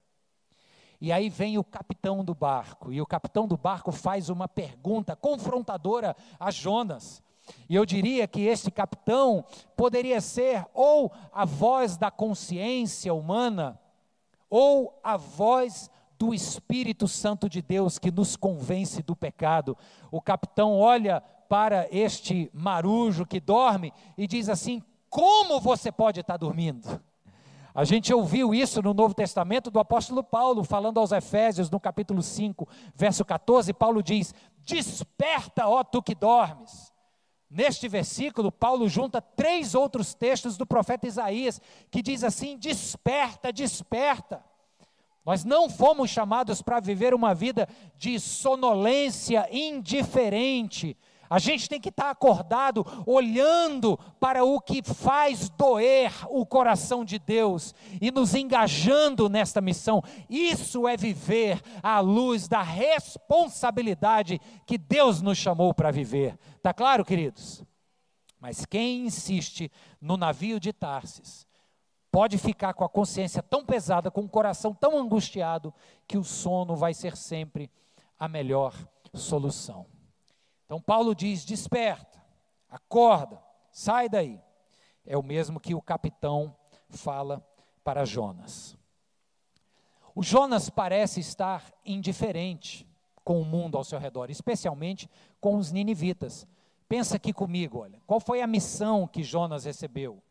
E 1.00 1.12
aí 1.12 1.30
vem 1.30 1.58
o 1.58 1.64
capitão 1.64 2.24
do 2.24 2.34
barco, 2.34 2.92
e 2.92 3.02
o 3.02 3.06
capitão 3.06 3.46
do 3.46 3.58
barco 3.58 3.92
faz 3.92 4.30
uma 4.30 4.48
pergunta 4.48 5.18
confrontadora 5.18 6.16
a 6.40 6.50
Jonas. 6.50 7.22
E 7.68 7.76
eu 7.76 7.86
diria 7.86 8.26
que 8.26 8.42
esse 8.42 8.72
capitão 8.72 9.44
poderia 9.76 10.22
ser 10.22 10.66
ou 10.74 11.12
a 11.34 11.44
voz 11.44 11.98
da 11.98 12.10
consciência 12.10 13.14
humana, 13.14 13.78
ou 14.50 14.98
a 15.04 15.18
voz 15.18 15.90
do 16.18 16.34
Espírito 16.34 17.08
Santo 17.08 17.50
de 17.50 17.62
Deus 17.62 18.00
que 18.00 18.12
nos 18.12 18.36
convence 18.36 19.02
do 19.02 19.16
pecado. 19.16 19.78
O 20.12 20.22
capitão 20.22 20.80
olha 20.80 21.22
para 21.50 21.88
este 21.92 22.50
marujo 22.54 23.26
que 23.26 23.40
dorme 23.40 23.94
e 24.18 24.28
diz 24.28 24.50
assim: 24.50 24.82
Como 25.10 25.60
você 25.60 25.92
pode 25.92 26.20
estar 26.20 26.38
dormindo? 26.38 27.02
A 27.76 27.84
gente 27.84 28.14
ouviu 28.14 28.54
isso 28.54 28.82
no 28.84 28.94
Novo 28.94 29.16
Testamento 29.16 29.72
do 29.72 29.80
apóstolo 29.80 30.24
Paulo, 30.24 30.64
falando 30.64 31.00
aos 31.00 31.12
Efésios, 31.12 31.72
no 31.72 31.80
capítulo 31.80 32.22
5, 32.22 32.68
verso 32.96 33.26
14, 33.26 33.74
Paulo 33.74 34.04
diz: 34.04 34.34
Desperta, 34.60 35.68
ó 35.68 35.84
tu 35.84 36.02
que 36.02 36.14
dormes. 36.14 36.94
Neste 37.50 37.88
versículo, 37.88 38.52
Paulo 38.52 38.88
junta 38.88 39.22
três 39.22 39.76
outros 39.76 40.14
textos 40.14 40.58
do 40.58 40.66
profeta 40.66 41.08
Isaías, 41.08 41.62
que 41.92 42.02
diz 42.02 42.24
assim: 42.24 42.58
Desperta, 42.58 43.52
desperta. 43.52 44.44
Nós 45.26 45.44
não 45.44 45.70
fomos 45.70 46.10
chamados 46.10 46.62
para 46.62 46.80
viver 46.80 47.14
uma 47.14 47.34
vida 47.34 47.68
de 47.98 48.20
sonolência 48.20 49.48
indiferente, 49.52 50.98
a 51.34 51.40
gente 51.40 51.68
tem 51.68 51.82
que 51.82 51.90
estar 51.90 52.12
acordado, 52.12 52.86
olhando 53.08 53.98
para 54.20 54.44
o 54.44 54.62
que 54.62 54.84
faz 54.84 55.50
doer 55.50 56.12
o 56.30 56.46
coração 56.46 57.04
de 57.04 57.18
Deus 57.18 57.74
e 58.00 58.12
nos 58.12 58.36
engajando 58.36 59.28
nesta 59.28 59.60
missão. 59.60 60.04
Isso 60.30 60.88
é 60.88 60.96
viver 60.96 61.60
à 61.82 62.00
luz 62.02 62.48
da 62.48 62.62
responsabilidade 62.62 64.40
que 64.68 64.78
Deus 64.78 65.24
nos 65.24 65.40
chamou 65.40 65.74
para 65.74 65.90
viver. 65.90 66.38
Tá 66.62 66.72
claro, 66.72 67.04
queridos? 67.04 67.64
Mas 68.40 68.64
quem 68.64 69.08
insiste 69.08 69.72
no 70.00 70.18
navio 70.18 70.60
de 70.60 70.72
Tarsis 70.72 71.48
pode 72.14 72.38
ficar 72.38 72.76
com 72.76 72.86
a 72.86 72.90
consciência 72.90 73.42
tão 73.42 73.66
pesada, 73.66 74.12
com 74.12 74.22
o 74.22 74.30
coração 74.30 74.72
tão 74.72 75.00
angustiado, 75.00 75.74
que 76.08 76.16
o 76.16 76.24
sono 76.24 76.76
vai 76.76 76.94
ser 76.94 77.18
sempre 77.18 77.72
a 78.20 78.28
melhor 78.28 78.76
solução. 79.16 79.88
Então 80.64 80.80
Paulo 80.80 81.16
diz: 81.16 81.44
desperta, 81.44 82.24
acorda, 82.70 83.42
sai 83.72 84.08
daí. 84.08 84.40
É 85.04 85.18
o 85.18 85.24
mesmo 85.24 85.60
que 85.60 85.74
o 85.74 85.82
capitão 85.82 86.56
fala 86.88 87.44
para 87.84 88.06
Jonas. 88.06 88.78
O 90.14 90.22
Jonas 90.22 90.70
parece 90.70 91.20
estar 91.20 91.74
indiferente 91.84 92.88
com 93.24 93.42
o 93.42 93.46
mundo 93.46 93.76
ao 93.76 93.84
seu 93.84 93.98
redor, 93.98 94.30
especialmente 94.30 95.10
com 95.42 95.58
os 95.58 95.72
ninivitas. 95.72 96.46
Pensa 96.88 97.16
aqui 97.16 97.34
comigo, 97.34 97.80
olha, 97.80 98.00
qual 98.06 98.20
foi 98.20 98.44
a 98.44 98.48
missão 98.48 99.08
que 99.08 99.24
Jonas 99.24 99.66
recebeu? 99.66 100.22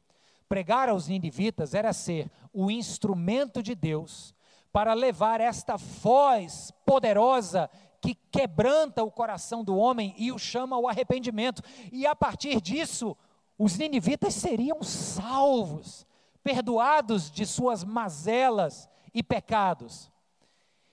Pregar 0.52 0.90
aos 0.90 1.08
ninivitas 1.08 1.72
era 1.72 1.94
ser 1.94 2.30
o 2.52 2.70
instrumento 2.70 3.62
de 3.62 3.74
Deus 3.74 4.34
para 4.70 4.92
levar 4.92 5.40
esta 5.40 5.78
voz 5.78 6.70
poderosa 6.84 7.70
que 8.02 8.14
quebranta 8.14 9.02
o 9.02 9.10
coração 9.10 9.64
do 9.64 9.74
homem 9.74 10.14
e 10.18 10.30
o 10.30 10.38
chama 10.38 10.76
ao 10.76 10.86
arrependimento. 10.86 11.62
E 11.90 12.04
a 12.04 12.14
partir 12.14 12.60
disso, 12.60 13.16
os 13.56 13.78
ninivitas 13.78 14.34
seriam 14.34 14.82
salvos, 14.82 16.06
perdoados 16.44 17.30
de 17.30 17.46
suas 17.46 17.82
mazelas 17.82 18.90
e 19.14 19.22
pecados. 19.22 20.12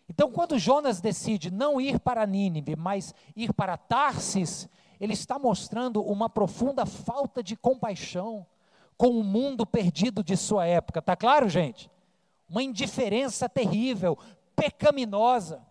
Então, 0.08 0.32
quando 0.32 0.58
Jonas 0.58 1.02
decide 1.02 1.52
não 1.52 1.82
ir 1.82 2.00
para 2.00 2.26
Nínive, 2.26 2.78
mas 2.78 3.14
ir 3.36 3.54
para 3.54 3.76
Tarsis, 3.76 4.70
ele 5.02 5.12
está 5.12 5.38
mostrando 5.38 6.02
uma 6.02 6.30
profunda 6.30 6.86
falta 6.86 7.44
de 7.44 7.58
compaixão 7.58 8.48
com 9.00 9.18
o 9.18 9.24
mundo 9.24 9.66
perdido 9.66 10.22
de 10.22 10.36
sua 10.36 10.66
época. 10.66 11.02
Tá 11.02 11.16
claro, 11.16 11.48
gente? 11.48 11.90
Uma 12.50 12.62
indiferença 12.62 13.48
terrível, 13.48 14.18
pecaminosa. 14.54 15.66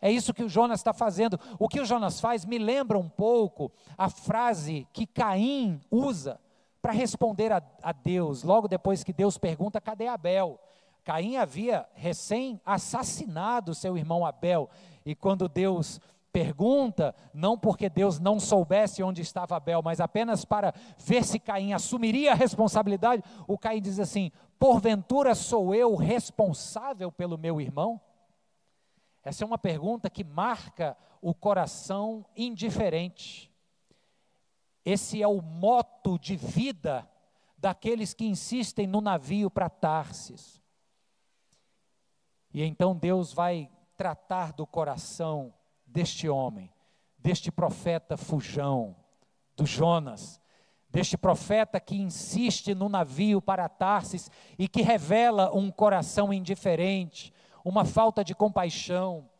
É 0.00 0.08
isso 0.08 0.32
que 0.32 0.44
o 0.44 0.48
Jonas 0.48 0.78
está 0.78 0.92
fazendo. 0.92 1.38
O 1.58 1.68
que 1.68 1.80
o 1.80 1.84
Jonas 1.84 2.20
faz 2.20 2.44
me 2.44 2.56
lembra 2.56 2.96
um 2.96 3.08
pouco 3.08 3.72
a 3.98 4.08
frase 4.08 4.86
que 4.92 5.04
Caim 5.04 5.80
usa 5.90 6.40
para 6.80 6.92
responder 6.92 7.50
a, 7.50 7.60
a, 7.82 7.90
Deus, 7.90 8.44
logo 8.44 8.68
depois 8.68 9.02
que 9.02 9.12
Deus 9.12 9.36
pergunta: 9.36 9.80
cadê 9.80 10.06
Abel? 10.06 10.60
Caim 11.02 11.36
havia 11.36 11.84
recém 11.92 12.60
assassinado 12.64 13.74
seu 13.74 13.98
irmão 13.98 14.24
Abel, 14.24 14.70
e 15.04 15.12
quando 15.12 15.48
Deus 15.48 16.00
pergunta, 16.34 17.14
não 17.32 17.56
porque 17.56 17.88
Deus 17.88 18.18
não 18.18 18.40
soubesse 18.40 19.04
onde 19.04 19.22
estava 19.22 19.54
Abel, 19.54 19.80
mas 19.84 20.00
apenas 20.00 20.44
para 20.44 20.74
ver 20.98 21.22
se 21.22 21.38
Caim 21.38 21.72
assumiria 21.72 22.32
a 22.32 22.34
responsabilidade, 22.34 23.22
o 23.46 23.56
Caim 23.56 23.80
diz 23.80 24.00
assim: 24.00 24.32
porventura 24.58 25.36
sou 25.36 25.72
eu 25.72 25.94
responsável 25.94 27.12
pelo 27.12 27.38
meu 27.38 27.60
irmão? 27.60 28.00
Essa 29.22 29.44
é 29.44 29.46
uma 29.46 29.56
pergunta 29.56 30.10
que 30.10 30.24
marca 30.24 30.96
o 31.22 31.32
coração 31.32 32.26
indiferente. 32.36 33.48
Esse 34.84 35.22
é 35.22 35.28
o 35.28 35.40
moto 35.40 36.18
de 36.18 36.34
vida 36.34 37.08
daqueles 37.56 38.12
que 38.12 38.26
insistem 38.26 38.88
no 38.88 39.00
navio 39.00 39.48
para 39.48 39.70
Tarsis. 39.70 40.60
E 42.52 42.60
então 42.64 42.94
Deus 42.94 43.32
vai 43.32 43.70
tratar 43.96 44.52
do 44.52 44.66
coração 44.66 45.54
deste 45.94 46.28
homem, 46.28 46.68
deste 47.16 47.52
profeta 47.52 48.16
fujão, 48.16 48.96
do 49.56 49.64
Jonas, 49.64 50.40
deste 50.90 51.16
profeta 51.16 51.78
que 51.78 51.94
insiste 51.96 52.74
no 52.74 52.88
navio 52.88 53.40
para 53.40 53.68
Tarsis 53.68 54.28
e 54.58 54.66
que 54.66 54.82
revela 54.82 55.54
um 55.54 55.70
coração 55.70 56.32
indiferente, 56.32 57.32
uma 57.64 57.84
falta 57.84 58.24
de 58.24 58.34
compaixão, 58.34 59.30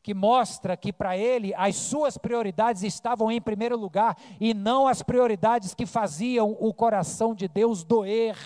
que 0.00 0.14
mostra 0.14 0.76
que 0.76 0.92
para 0.92 1.16
ele 1.16 1.52
as 1.56 1.74
suas 1.74 2.16
prioridades 2.16 2.84
estavam 2.84 3.28
em 3.28 3.40
primeiro 3.40 3.76
lugar 3.76 4.16
e 4.40 4.54
não 4.54 4.86
as 4.86 5.02
prioridades 5.02 5.74
que 5.74 5.84
faziam 5.84 6.56
o 6.60 6.72
coração 6.72 7.34
de 7.34 7.48
Deus 7.48 7.82
doer 7.82 8.38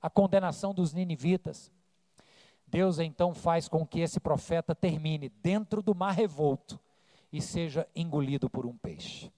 a 0.00 0.10
condenação 0.10 0.74
dos 0.74 0.92
ninivitas. 0.92 1.72
Deus 2.66 2.98
então 2.98 3.34
faz 3.34 3.66
com 3.66 3.86
que 3.86 4.00
esse 4.00 4.20
profeta 4.20 4.74
termine 4.74 5.30
dentro 5.30 5.82
do 5.82 5.94
mar 5.94 6.12
revolto 6.12 6.78
e 7.32 7.40
seja 7.40 7.86
engolido 7.94 8.48
por 8.48 8.66
um 8.66 8.76
peixe. 8.76 9.30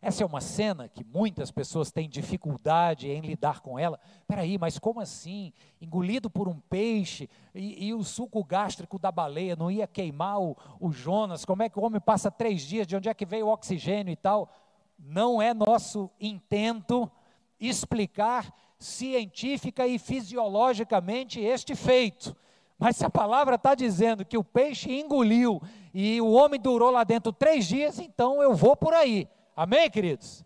Essa 0.00 0.22
é 0.22 0.26
uma 0.26 0.40
cena 0.40 0.88
que 0.88 1.02
muitas 1.02 1.50
pessoas 1.50 1.90
têm 1.90 2.08
dificuldade 2.08 3.10
em 3.10 3.20
lidar 3.20 3.60
com 3.60 3.76
ela. 3.76 3.98
Peraí, 4.28 4.56
mas 4.56 4.78
como 4.78 5.00
assim? 5.00 5.52
Engolido 5.80 6.30
por 6.30 6.48
um 6.48 6.60
peixe 6.60 7.28
e, 7.52 7.88
e 7.88 7.94
o 7.94 8.04
suco 8.04 8.44
gástrico 8.44 8.96
da 8.96 9.10
baleia 9.10 9.56
não 9.56 9.70
ia 9.70 9.88
queimar 9.88 10.40
o, 10.40 10.56
o 10.78 10.92
Jonas? 10.92 11.44
Como 11.44 11.64
é 11.64 11.68
que 11.68 11.80
o 11.80 11.82
homem 11.82 12.00
passa 12.00 12.30
três 12.30 12.62
dias? 12.62 12.86
De 12.86 12.94
onde 12.94 13.08
é 13.08 13.14
que 13.14 13.26
veio 13.26 13.46
o 13.46 13.52
oxigênio 13.52 14.12
e 14.12 14.16
tal? 14.16 14.48
Não 14.96 15.42
é 15.42 15.52
nosso 15.52 16.08
intento 16.20 17.10
explicar 17.58 18.54
científica 18.78 19.84
e 19.84 19.98
fisiologicamente 19.98 21.40
este 21.40 21.74
feito. 21.74 22.36
Mas 22.78 22.96
se 22.96 23.04
a 23.04 23.10
palavra 23.10 23.56
está 23.56 23.74
dizendo 23.74 24.24
que 24.24 24.38
o 24.38 24.44
peixe 24.44 24.92
engoliu 24.92 25.60
e 25.92 26.20
o 26.20 26.30
homem 26.30 26.60
durou 26.60 26.90
lá 26.90 27.02
dentro 27.02 27.32
três 27.32 27.66
dias, 27.66 27.98
então 27.98 28.40
eu 28.40 28.54
vou 28.54 28.76
por 28.76 28.94
aí. 28.94 29.28
Amém, 29.56 29.90
queridos? 29.90 30.44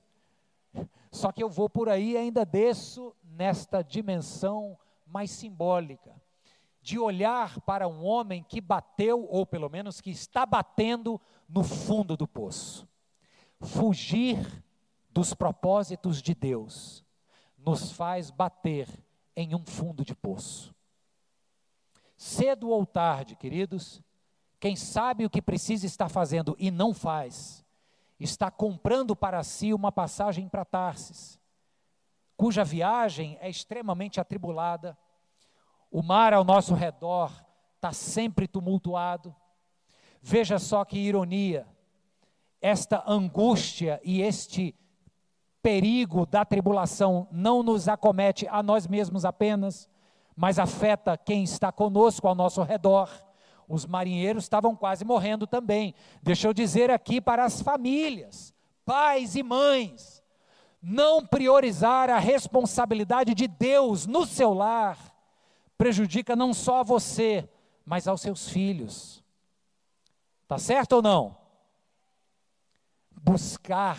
Só 1.10 1.30
que 1.30 1.42
eu 1.42 1.50
vou 1.50 1.68
por 1.68 1.90
aí 1.90 2.12
e 2.12 2.16
ainda 2.16 2.44
desço 2.44 3.14
nesta 3.22 3.82
dimensão 3.82 4.78
mais 5.06 5.30
simbólica. 5.30 6.10
de 6.82 6.98
olhar 6.98 7.60
para 7.60 7.86
um 7.86 8.04
homem 8.04 8.42
que 8.42 8.60
bateu, 8.60 9.24
ou 9.30 9.46
pelo 9.46 9.70
menos 9.70 10.00
que 10.00 10.10
está 10.10 10.44
batendo, 10.44 11.20
no 11.48 11.62
fundo 11.62 12.16
do 12.16 12.26
poço. 12.26 12.88
Fugir 13.60 14.64
dos 15.08 15.32
propósitos 15.32 16.20
de 16.20 16.34
Deus 16.34 17.04
nos 17.56 17.92
faz 17.92 18.30
bater 18.30 18.88
em 19.36 19.54
um 19.54 19.64
fundo 19.64 20.04
de 20.04 20.14
poço. 20.14 20.71
Cedo 22.24 22.68
ou 22.68 22.86
tarde, 22.86 23.34
queridos, 23.34 24.00
quem 24.60 24.76
sabe 24.76 25.26
o 25.26 25.28
que 25.28 25.42
precisa 25.42 25.86
estar 25.86 26.08
fazendo 26.08 26.54
e 26.56 26.70
não 26.70 26.94
faz, 26.94 27.64
está 28.16 28.48
comprando 28.48 29.16
para 29.16 29.42
si 29.42 29.74
uma 29.74 29.90
passagem 29.90 30.48
para 30.48 30.64
Tarsis, 30.64 31.36
cuja 32.36 32.62
viagem 32.62 33.36
é 33.40 33.50
extremamente 33.50 34.20
atribulada, 34.20 34.96
o 35.90 36.00
mar 36.00 36.32
ao 36.32 36.44
nosso 36.44 36.74
redor 36.74 37.32
está 37.74 37.92
sempre 37.92 38.46
tumultuado. 38.46 39.34
Veja 40.22 40.60
só 40.60 40.84
que 40.84 41.00
ironia, 41.00 41.66
esta 42.60 43.02
angústia 43.04 44.00
e 44.04 44.22
este 44.22 44.76
perigo 45.60 46.24
da 46.24 46.44
tribulação 46.44 47.26
não 47.32 47.64
nos 47.64 47.88
acomete 47.88 48.46
a 48.46 48.62
nós 48.62 48.86
mesmos 48.86 49.24
apenas, 49.24 49.90
mas 50.36 50.58
afeta 50.58 51.16
quem 51.16 51.44
está 51.44 51.70
conosco 51.70 52.26
ao 52.26 52.34
nosso 52.34 52.62
redor. 52.62 53.10
Os 53.68 53.86
marinheiros 53.86 54.44
estavam 54.44 54.74
quase 54.76 55.04
morrendo 55.04 55.46
também. 55.46 55.94
Deixa 56.22 56.48
eu 56.48 56.52
dizer 56.52 56.90
aqui 56.90 57.20
para 57.20 57.44
as 57.44 57.62
famílias, 57.62 58.52
pais 58.84 59.36
e 59.36 59.42
mães, 59.42 60.22
não 60.82 61.24
priorizar 61.24 62.10
a 62.10 62.18
responsabilidade 62.18 63.34
de 63.34 63.46
Deus 63.46 64.06
no 64.06 64.26
seu 64.26 64.52
lar 64.52 65.12
prejudica 65.82 66.36
não 66.36 66.54
só 66.54 66.78
a 66.78 66.82
você, 66.84 67.48
mas 67.84 68.06
aos 68.06 68.20
seus 68.20 68.48
filhos. 68.48 69.20
Tá 70.46 70.56
certo 70.56 70.92
ou 70.92 71.02
não? 71.02 71.36
Buscar 73.10 73.98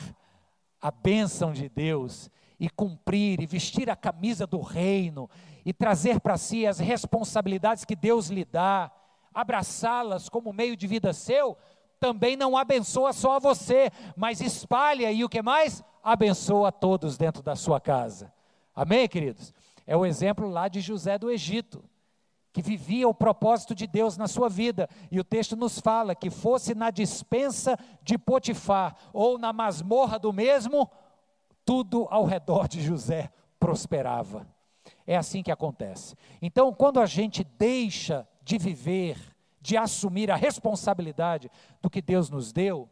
a 0.81 0.89
bênção 0.89 1.51
de 1.51 1.67
Deus 1.67 2.31
e 2.57 2.69
cumprir 2.69 3.41
e 3.41 3.45
vestir 3.45 3.89
a 3.89 3.97
camisa 3.97 4.47
do 4.47 4.61
reino 4.61 5.29
e 5.65 5.73
trazer 5.73 6.19
para 6.19 6.37
si 6.37 6.65
as 6.67 6.79
responsabilidades 6.79 7.85
que 7.85 7.95
Deus 7.95 8.27
lhe 8.27 8.45
dá, 8.45 8.91
abraçá-las 9.33 10.29
como 10.29 10.53
meio 10.53 10.75
de 10.75 10.87
vida 10.87 11.13
seu, 11.13 11.57
também 11.99 12.35
não 12.35 12.57
abençoa 12.57 13.13
só 13.13 13.37
a 13.37 13.39
você, 13.39 13.89
mas 14.15 14.41
espalha 14.41 15.11
e 15.11 15.23
o 15.23 15.29
que 15.29 15.41
mais? 15.41 15.83
Abençoa 16.03 16.67
a 16.67 16.71
todos 16.71 17.17
dentro 17.17 17.41
da 17.41 17.55
sua 17.55 17.79
casa. 17.79 18.33
Amém, 18.75 19.07
queridos? 19.07 19.53
É 19.87 19.95
o 19.95 20.05
exemplo 20.05 20.49
lá 20.49 20.67
de 20.67 20.81
José 20.81 21.17
do 21.17 21.31
Egito, 21.31 21.83
que 22.51 22.61
vivia 22.61 23.07
o 23.07 23.13
propósito 23.13 23.73
de 23.73 23.87
Deus 23.87 24.17
na 24.17 24.27
sua 24.27 24.49
vida. 24.49 24.89
E 25.09 25.19
o 25.19 25.23
texto 25.23 25.55
nos 25.55 25.79
fala 25.79 26.13
que 26.13 26.29
fosse 26.29 26.75
na 26.75 26.91
dispensa 26.91 27.77
de 28.01 28.17
Potifar 28.17 28.95
ou 29.13 29.37
na 29.37 29.53
masmorra 29.53 30.19
do 30.19 30.33
mesmo, 30.33 30.89
tudo 31.65 32.07
ao 32.11 32.25
redor 32.25 32.67
de 32.67 32.81
José 32.81 33.31
prosperava. 33.59 34.45
É 35.05 35.15
assim 35.15 35.43
que 35.43 35.51
acontece. 35.51 36.15
Então, 36.41 36.73
quando 36.73 36.99
a 36.99 37.05
gente 37.05 37.43
deixa 37.43 38.27
de 38.41 38.57
viver, 38.57 39.17
de 39.61 39.77
assumir 39.77 40.31
a 40.31 40.35
responsabilidade 40.35 41.49
do 41.81 41.89
que 41.89 42.01
Deus 42.01 42.29
nos 42.29 42.51
deu, 42.51 42.89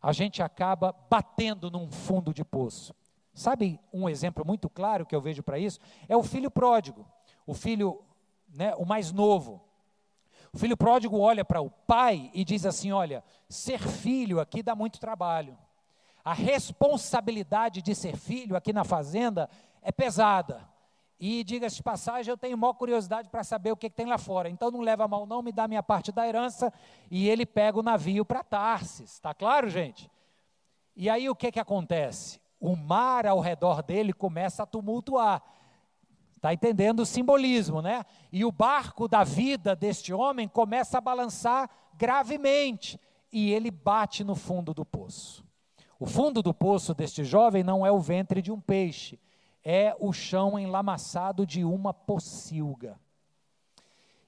a 0.00 0.12
gente 0.12 0.42
acaba 0.42 0.94
batendo 1.08 1.70
num 1.70 1.90
fundo 1.90 2.34
de 2.34 2.44
poço. 2.44 2.94
Sabe 3.32 3.80
um 3.92 4.08
exemplo 4.08 4.44
muito 4.44 4.68
claro 4.68 5.06
que 5.06 5.14
eu 5.14 5.20
vejo 5.20 5.42
para 5.42 5.58
isso? 5.58 5.78
É 6.08 6.16
o 6.16 6.22
filho 6.22 6.50
pródigo, 6.50 7.06
o 7.46 7.54
filho, 7.54 8.02
né, 8.52 8.74
o 8.76 8.84
mais 8.84 9.12
novo. 9.12 9.62
O 10.52 10.58
filho 10.58 10.76
pródigo 10.76 11.18
olha 11.18 11.44
para 11.44 11.62
o 11.62 11.70
pai 11.70 12.30
e 12.34 12.44
diz 12.44 12.66
assim: 12.66 12.92
Olha, 12.92 13.24
ser 13.48 13.78
filho 13.80 14.38
aqui 14.38 14.62
dá 14.62 14.74
muito 14.74 15.00
trabalho. 15.00 15.56
A 16.24 16.34
responsabilidade 16.34 17.80
de 17.80 17.94
ser 17.94 18.16
filho 18.16 18.54
aqui 18.54 18.72
na 18.72 18.84
fazenda 18.84 19.48
é 19.80 19.90
pesada. 19.90 20.68
E 21.22 21.44
diga-se 21.44 21.76
de 21.76 21.82
passagem, 21.84 22.30
eu 22.30 22.36
tenho 22.36 22.58
maior 22.58 22.72
curiosidade 22.72 23.30
para 23.30 23.44
saber 23.44 23.70
o 23.70 23.76
que, 23.76 23.88
que, 23.88 23.94
tem 23.94 24.06
lá 24.06 24.18
fora. 24.18 24.50
Então 24.50 24.70
não 24.70 24.80
leva 24.80 25.06
mal, 25.06 25.24
não, 25.24 25.40
me 25.40 25.52
dá 25.52 25.68
minha 25.68 25.82
parte 25.82 26.10
da 26.10 26.26
herança. 26.26 26.72
E 27.08 27.28
ele 27.28 27.46
pega 27.46 27.78
o 27.78 27.82
navio 27.82 28.24
para 28.24 28.42
Tarsis. 28.42 29.12
Está 29.12 29.32
claro, 29.32 29.70
gente? 29.70 30.10
E 30.96 31.08
aí 31.08 31.30
o 31.30 31.36
que, 31.36 31.52
que 31.52 31.60
acontece? 31.60 32.42
o 32.62 32.76
mar 32.76 33.26
ao 33.26 33.40
redor 33.40 33.82
dele 33.82 34.12
começa 34.12 34.62
a 34.62 34.66
tumultuar. 34.66 35.42
Está 36.36 36.54
entendendo 36.54 37.00
o 37.00 37.06
simbolismo, 37.06 37.82
né? 37.82 38.04
E 38.30 38.44
o 38.44 38.52
barco 38.52 39.08
da 39.08 39.24
vida 39.24 39.74
deste 39.74 40.12
homem 40.12 40.46
começa 40.46 40.98
a 40.98 41.00
balançar 41.00 41.68
gravemente 41.94 43.00
e 43.32 43.52
ele 43.52 43.68
bate 43.68 44.22
no 44.22 44.36
fundo 44.36 44.72
do 44.72 44.84
poço. 44.84 45.44
O 45.98 46.06
fundo 46.06 46.40
do 46.40 46.54
poço 46.54 46.94
deste 46.94 47.24
jovem 47.24 47.64
não 47.64 47.84
é 47.84 47.90
o 47.90 47.98
ventre 47.98 48.40
de 48.40 48.52
um 48.52 48.60
peixe, 48.60 49.18
é 49.64 49.96
o 50.00 50.12
chão 50.12 50.58
enlamaçado 50.58 51.46
de 51.46 51.64
uma 51.64 51.94
pocilga. 51.94 52.98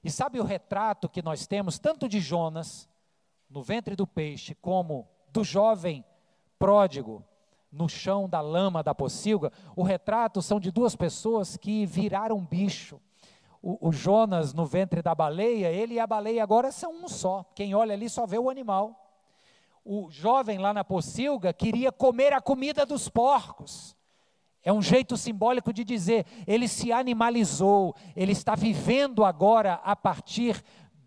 E 0.03 0.11
sabe 0.11 0.39
o 0.39 0.43
retrato 0.43 1.09
que 1.09 1.21
nós 1.21 1.47
temos 1.47 1.79
tanto 1.79 2.07
de 2.07 2.19
Jonas 2.19 2.87
no 3.49 3.61
ventre 3.61 3.95
do 3.95 4.05
peixe 4.05 4.55
como 4.55 5.07
do 5.31 5.43
jovem 5.43 6.05
pródigo 6.57 7.23
no 7.75 7.89
chão 7.89 8.29
da 8.29 8.39
lama 8.39 8.81
da 8.81 8.95
pocilga, 8.95 9.51
o 9.75 9.83
retrato 9.83 10.41
são 10.41 10.59
de 10.59 10.71
duas 10.71 10.95
pessoas 10.95 11.57
que 11.57 11.85
viraram 11.85 12.39
bicho. 12.39 13.01
O, 13.61 13.89
o, 13.89 13.91
Jonas 13.91 14.53
no 14.53 14.65
ventre 14.65 15.01
da 15.01 15.13
baleia, 15.13 15.71
ele 15.71 15.95
e 15.95 15.99
a 15.99 16.07
baleia 16.07 16.41
agora 16.41 16.71
são 16.71 16.93
um 17.03 17.07
só. 17.07 17.43
Quem 17.55 17.75
olha 17.75 17.93
ali 17.93 18.09
só 18.09 18.25
vê 18.25 18.37
o 18.37 18.49
animal. 18.49 19.01
O 19.83 20.09
jovem 20.09 20.57
lá 20.57 20.73
na 20.73 20.83
pocilga 20.83 21.51
queria 21.51 21.91
comer 21.91 22.31
a 22.31 22.39
comida 22.39 22.85
dos 22.85 23.09
porcos. 23.09 23.94
É 24.65 24.73
um 24.73 24.81
jeito 24.81 25.15
simbólico 25.15 25.71
de 25.71 25.83
dizer, 25.83 26.25
ele 26.47 26.67
se 26.67 26.91
animalizou, 26.91 27.95
ele 28.15 28.31
está 28.31 28.55
vivendo 28.55 29.23
agora 29.23 29.79
a 29.83 29.95
partir 29.95 30.59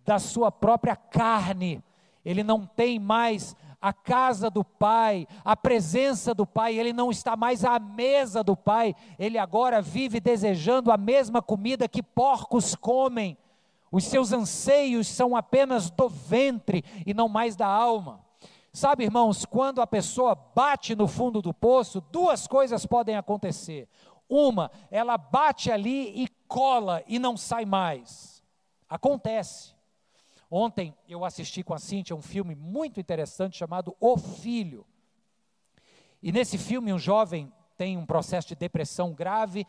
da 0.04 0.20
sua 0.20 0.52
própria 0.52 0.94
carne. 0.94 1.82
Ele 2.24 2.44
não 2.44 2.64
tem 2.64 3.00
mais 3.00 3.56
a 3.80 3.92
casa 3.92 4.48
do 4.48 4.64
Pai, 4.64 5.26
a 5.44 5.56
presença 5.56 6.32
do 6.32 6.46
Pai, 6.46 6.78
ele 6.78 6.92
não 6.92 7.10
está 7.10 7.36
mais 7.36 7.64
à 7.64 7.80
mesa 7.80 8.44
do 8.44 8.56
Pai, 8.56 8.94
ele 9.18 9.38
agora 9.38 9.82
vive 9.82 10.20
desejando 10.20 10.92
a 10.92 10.96
mesma 10.96 11.42
comida 11.42 11.88
que 11.88 12.02
porcos 12.02 12.76
comem. 12.76 13.36
Os 13.90 14.04
seus 14.04 14.32
anseios 14.32 15.08
são 15.08 15.34
apenas 15.34 15.90
do 15.90 16.08
ventre 16.08 16.84
e 17.04 17.12
não 17.12 17.28
mais 17.28 17.56
da 17.56 17.66
alma. 17.66 18.27
Sabe, 18.72 19.04
irmãos, 19.04 19.44
quando 19.44 19.80
a 19.80 19.86
pessoa 19.86 20.34
bate 20.34 20.94
no 20.94 21.08
fundo 21.08 21.40
do 21.40 21.52
poço, 21.52 22.00
duas 22.00 22.46
coisas 22.46 22.84
podem 22.86 23.16
acontecer. 23.16 23.88
Uma, 24.28 24.70
ela 24.90 25.16
bate 25.16 25.70
ali 25.70 26.22
e 26.22 26.28
cola 26.46 27.02
e 27.06 27.18
não 27.18 27.36
sai 27.36 27.64
mais. 27.64 28.42
Acontece. 28.88 29.74
Ontem 30.50 30.94
eu 31.08 31.24
assisti 31.24 31.62
com 31.62 31.74
a 31.74 31.78
Cíntia 31.78 32.16
um 32.16 32.22
filme 32.22 32.54
muito 32.54 33.00
interessante 33.00 33.56
chamado 33.56 33.96
O 34.00 34.16
Filho. 34.16 34.86
E 36.22 36.32
nesse 36.32 36.58
filme, 36.58 36.92
um 36.92 36.98
jovem 36.98 37.52
tem 37.76 37.96
um 37.96 38.06
processo 38.06 38.48
de 38.48 38.54
depressão 38.54 39.12
grave 39.12 39.66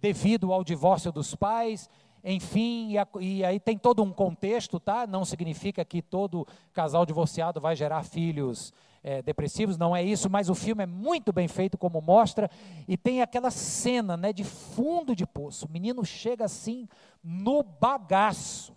devido 0.00 0.52
ao 0.52 0.64
divórcio 0.64 1.12
dos 1.12 1.34
pais, 1.34 1.88
enfim, 2.24 2.90
e, 2.90 2.98
a, 2.98 3.06
e, 3.20 3.44
aí 3.44 3.58
tem 3.58 3.76
todo 3.76 4.02
um 4.02 4.12
contexto, 4.12 4.78
tá? 4.78 5.06
Não 5.06 5.24
significa 5.24 5.84
que 5.84 6.00
todo 6.00 6.46
casal 6.72 7.04
divorciado 7.04 7.60
vai 7.60 7.74
gerar 7.74 8.04
filhos 8.04 8.72
é, 9.02 9.20
depressivos, 9.20 9.76
não 9.76 9.96
é 9.96 10.02
isso, 10.02 10.30
mas 10.30 10.48
o 10.48 10.54
filme 10.54 10.84
é 10.84 10.86
muito 10.86 11.32
bem 11.32 11.48
feito, 11.48 11.76
como 11.76 12.00
mostra, 12.00 12.48
e 12.86 12.96
tem 12.96 13.20
aquela 13.20 13.50
cena, 13.50 14.16
né, 14.16 14.32
de 14.32 14.44
fundo 14.44 15.16
de 15.16 15.26
poço. 15.26 15.66
O 15.66 15.70
menino 15.70 16.04
chega 16.04 16.44
assim 16.44 16.88
no 17.22 17.62
bagaço. 17.62 18.72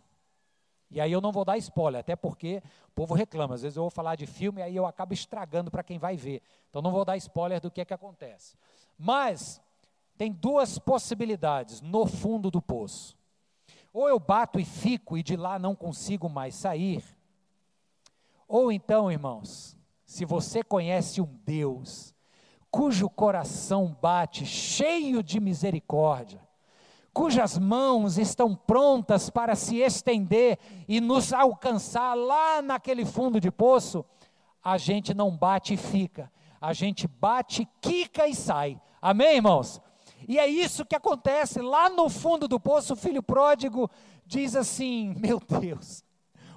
E 0.89 0.99
aí 0.99 1.11
eu 1.11 1.21
não 1.21 1.31
vou 1.31 1.45
dar 1.45 1.57
spoiler, 1.57 1.99
até 1.99 2.15
porque 2.15 2.63
o 2.87 2.91
povo 2.91 3.13
reclama. 3.13 3.53
Às 3.55 3.61
vezes 3.61 3.75
eu 3.75 3.83
vou 3.83 3.89
falar 3.89 4.15
de 4.15 4.25
filme 4.25 4.61
e 4.61 4.63
aí 4.63 4.75
eu 4.75 4.85
acabo 4.85 5.13
estragando 5.13 5.69
para 5.69 5.83
quem 5.83 5.99
vai 5.99 6.15
ver. 6.15 6.41
Então 6.69 6.81
não 6.81 6.91
vou 6.91 7.03
dar 7.03 7.17
spoiler 7.17 7.59
do 7.59 7.69
que 7.69 7.81
é 7.81 7.85
que 7.85 7.93
acontece. 7.93 8.55
Mas 8.97 9.61
tem 10.17 10.31
duas 10.31 10.79
possibilidades 10.79 11.81
no 11.81 12.05
fundo 12.05 12.49
do 12.49 12.61
poço. 12.61 13.15
Ou 13.95 14.09
eu 14.09 14.19
bato 14.19 14.59
e 14.59 14.65
fico 14.65 15.17
e 15.17 15.23
de 15.23 15.37
lá 15.37 15.57
não 15.57 15.73
consigo 15.73 16.27
mais 16.27 16.53
sair. 16.53 17.01
Ou 18.45 18.69
então, 18.69 19.09
irmãos, 19.09 19.77
se 20.03 20.25
você 20.25 20.61
conhece 20.61 21.21
um 21.21 21.39
Deus 21.45 22.13
cujo 22.69 23.09
coração 23.09 23.95
bate 24.01 24.45
cheio 24.45 25.23
de 25.23 25.39
misericórdia, 25.39 26.41
cujas 27.13 27.57
mãos 27.57 28.17
estão 28.17 28.53
prontas 28.53 29.29
para 29.29 29.55
se 29.55 29.77
estender 29.77 30.59
e 30.89 30.99
nos 30.99 31.31
alcançar 31.31 32.15
lá 32.15 32.61
naquele 32.61 33.05
fundo 33.05 33.39
de 33.39 33.49
poço, 33.49 34.03
a 34.61 34.77
gente 34.77 35.13
não 35.13 35.31
bate 35.31 35.75
e 35.75 35.77
fica, 35.77 36.29
a 36.59 36.73
gente 36.73 37.07
bate, 37.07 37.65
quica 37.79 38.27
e 38.27 38.35
sai. 38.35 38.77
Amém, 39.01 39.37
irmãos? 39.37 39.81
E 40.27 40.39
é 40.39 40.47
isso 40.47 40.85
que 40.85 40.95
acontece. 40.95 41.61
Lá 41.61 41.89
no 41.89 42.09
fundo 42.09 42.47
do 42.47 42.59
poço, 42.59 42.93
o 42.93 42.97
filho 42.97 43.21
pródigo 43.21 43.89
diz 44.25 44.55
assim: 44.55 45.13
Meu 45.17 45.39
Deus. 45.39 46.03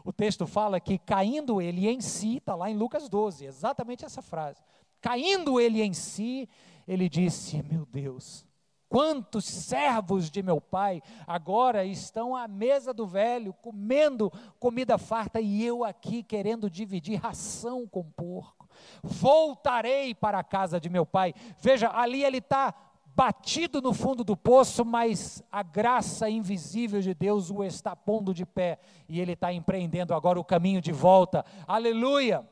O 0.05 0.13
texto 0.13 0.47
fala 0.47 0.81
que 0.81 0.97
caindo 0.97 1.61
ele 1.61 1.87
em 1.87 2.01
si, 2.01 2.39
está 2.39 2.55
lá 2.55 2.71
em 2.71 2.77
Lucas 2.77 3.11
12, 3.11 3.45
exatamente 3.45 4.07
essa 4.07 4.23
frase. 4.23 4.59
Caindo 5.03 5.61
ele 5.61 5.83
em 5.83 5.93
si, 5.93 6.49
ele 6.87 7.11
disse: 7.11 7.63
Meu 7.63 7.85
Deus, 7.85 8.47
quantos 8.89 9.45
servos 9.45 10.31
de 10.31 10.43
meu 10.43 10.63
pai 10.63 11.03
agora 11.27 11.85
estão 11.85 12.35
à 12.35 12.49
mesa 12.49 12.95
do 12.95 13.07
velho, 13.07 13.53
comendo 13.53 14.33
comida 14.59 14.97
farta, 14.97 15.43
e 15.43 15.63
eu 15.63 15.85
aqui 15.85 16.23
querendo 16.23 16.71
dividir 16.71 17.21
ração 17.21 17.87
com 17.87 18.03
porco. 18.03 18.67
Voltarei 19.03 20.15
para 20.15 20.39
a 20.39 20.45
casa 20.45 20.81
de 20.81 20.89
meu 20.89 21.05
pai. 21.05 21.35
Veja, 21.61 21.91
ali 21.93 22.25
ele 22.25 22.39
está 22.39 22.75
batido 23.19 23.83
no 23.83 23.93
fundo 23.93 24.23
do 24.23 24.37
poço, 24.37 24.85
mas 24.85 25.43
a 25.51 25.61
graça 25.61 26.31
invisível 26.31 27.01
de 27.01 27.13
Deus 27.13 27.51
o 27.51 27.65
está 27.65 27.97
pondo 27.97 28.33
de 28.33 28.47
pé 28.47 28.79
e 29.09 29.21
ele 29.21 29.33
está 29.33 29.53
empreendendo 29.53 30.15
agora 30.15 30.39
o 30.39 30.45
caminho 30.45 30.81
de 30.81 30.93
volta. 30.93 31.45
Aleluia! 31.67 32.49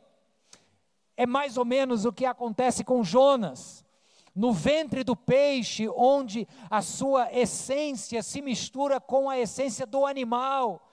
É 1.16 1.24
mais 1.24 1.56
ou 1.56 1.64
menos 1.64 2.04
o 2.04 2.12
que 2.12 2.26
acontece 2.26 2.82
com 2.82 3.04
Jonas. 3.04 3.86
No 4.34 4.52
ventre 4.52 5.04
do 5.04 5.14
peixe, 5.14 5.88
onde 5.88 6.48
a 6.68 6.82
sua 6.82 7.32
essência 7.32 8.20
se 8.20 8.42
mistura 8.42 9.00
com 9.00 9.30
a 9.30 9.38
essência 9.38 9.86
do 9.86 10.04
animal. 10.04 10.90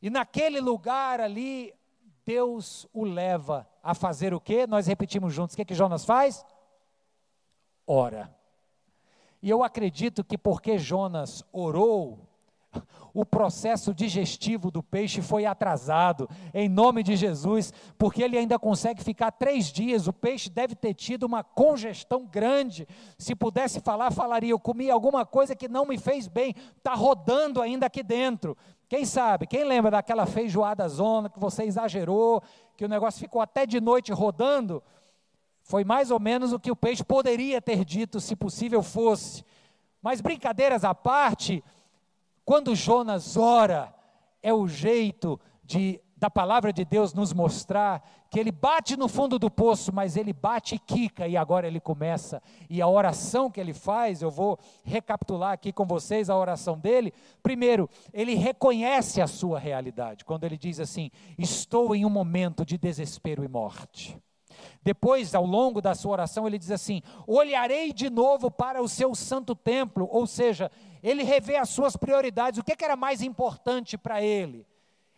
E 0.00 0.08
naquele 0.08 0.60
lugar 0.62 1.20
ali, 1.20 1.74
Deus 2.24 2.88
o 2.90 3.04
leva 3.04 3.68
a 3.82 3.94
fazer 3.94 4.32
o 4.32 4.40
que? 4.40 4.66
Nós 4.66 4.86
repetimos 4.86 5.34
juntos. 5.34 5.52
O 5.52 5.56
que, 5.58 5.64
que 5.66 5.74
Jonas 5.74 6.06
faz? 6.06 6.42
Ora. 7.86 8.37
E 9.42 9.48
eu 9.50 9.62
acredito 9.62 10.24
que 10.24 10.36
porque 10.36 10.78
Jonas 10.78 11.44
orou, 11.52 12.28
o 13.14 13.24
processo 13.24 13.94
digestivo 13.94 14.70
do 14.70 14.82
peixe 14.82 15.20
foi 15.22 15.44
atrasado, 15.46 16.28
em 16.52 16.68
nome 16.68 17.02
de 17.02 17.16
Jesus, 17.16 17.72
porque 17.96 18.22
ele 18.22 18.36
ainda 18.36 18.58
consegue 18.58 19.02
ficar 19.02 19.32
três 19.32 19.72
dias. 19.72 20.06
O 20.06 20.12
peixe 20.12 20.50
deve 20.50 20.74
ter 20.74 20.94
tido 20.94 21.24
uma 21.24 21.42
congestão 21.42 22.26
grande. 22.26 22.86
Se 23.16 23.34
pudesse 23.34 23.80
falar, 23.80 24.12
falaria: 24.12 24.50
Eu 24.50 24.60
comi 24.60 24.90
alguma 24.90 25.24
coisa 25.24 25.56
que 25.56 25.68
não 25.68 25.86
me 25.86 25.98
fez 25.98 26.28
bem, 26.28 26.54
está 26.76 26.94
rodando 26.94 27.60
ainda 27.60 27.86
aqui 27.86 28.02
dentro. 28.02 28.56
Quem 28.88 29.04
sabe, 29.04 29.46
quem 29.46 29.64
lembra 29.64 29.90
daquela 29.90 30.24
feijoada 30.24 30.88
zona 30.88 31.28
que 31.28 31.38
você 31.38 31.64
exagerou, 31.64 32.42
que 32.76 32.84
o 32.84 32.88
negócio 32.88 33.20
ficou 33.20 33.40
até 33.40 33.66
de 33.66 33.80
noite 33.80 34.12
rodando? 34.12 34.82
Foi 35.68 35.84
mais 35.84 36.10
ou 36.10 36.18
menos 36.18 36.50
o 36.50 36.58
que 36.58 36.70
o 36.70 36.76
peixe 36.76 37.04
poderia 37.04 37.60
ter 37.60 37.84
dito, 37.84 38.20
se 38.20 38.34
possível 38.34 38.82
fosse. 38.82 39.44
Mas 40.00 40.22
brincadeiras 40.22 40.82
à 40.82 40.94
parte, 40.94 41.62
quando 42.42 42.74
Jonas 42.74 43.36
ora, 43.36 43.94
é 44.42 44.52
o 44.52 44.66
jeito 44.66 45.38
de 45.62 46.00
da 46.16 46.28
palavra 46.28 46.72
de 46.72 46.84
Deus 46.84 47.14
nos 47.14 47.32
mostrar 47.32 48.02
que 48.28 48.40
ele 48.40 48.50
bate 48.50 48.96
no 48.96 49.06
fundo 49.06 49.38
do 49.38 49.48
poço, 49.48 49.92
mas 49.94 50.16
ele 50.16 50.32
bate 50.32 50.74
e 50.74 50.78
quica, 50.78 51.28
e 51.28 51.36
agora 51.36 51.68
ele 51.68 51.78
começa. 51.78 52.42
E 52.68 52.82
a 52.82 52.88
oração 52.88 53.48
que 53.48 53.60
ele 53.60 53.72
faz, 53.72 54.20
eu 54.20 54.28
vou 54.28 54.58
recapitular 54.82 55.52
aqui 55.52 55.72
com 55.72 55.86
vocês 55.86 56.28
a 56.28 56.36
oração 56.36 56.76
dele. 56.76 57.14
Primeiro, 57.40 57.88
ele 58.12 58.34
reconhece 58.34 59.20
a 59.20 59.28
sua 59.28 59.60
realidade, 59.60 60.24
quando 60.24 60.42
ele 60.42 60.58
diz 60.58 60.80
assim: 60.80 61.08
Estou 61.38 61.94
em 61.94 62.04
um 62.04 62.10
momento 62.10 62.66
de 62.66 62.76
desespero 62.76 63.44
e 63.44 63.48
morte. 63.48 64.18
Depois, 64.82 65.34
ao 65.34 65.44
longo 65.44 65.80
da 65.80 65.94
sua 65.94 66.12
oração, 66.12 66.46
ele 66.46 66.58
diz 66.58 66.70
assim: 66.70 67.02
Olharei 67.26 67.92
de 67.92 68.10
novo 68.10 68.50
para 68.50 68.82
o 68.82 68.88
seu 68.88 69.14
santo 69.14 69.54
templo, 69.54 70.08
ou 70.10 70.26
seja, 70.26 70.70
ele 71.02 71.22
revê 71.22 71.56
as 71.56 71.68
suas 71.68 71.96
prioridades. 71.96 72.58
O 72.58 72.64
que, 72.64 72.76
que 72.76 72.84
era 72.84 72.96
mais 72.96 73.22
importante 73.22 73.96
para 73.96 74.22
ele? 74.22 74.66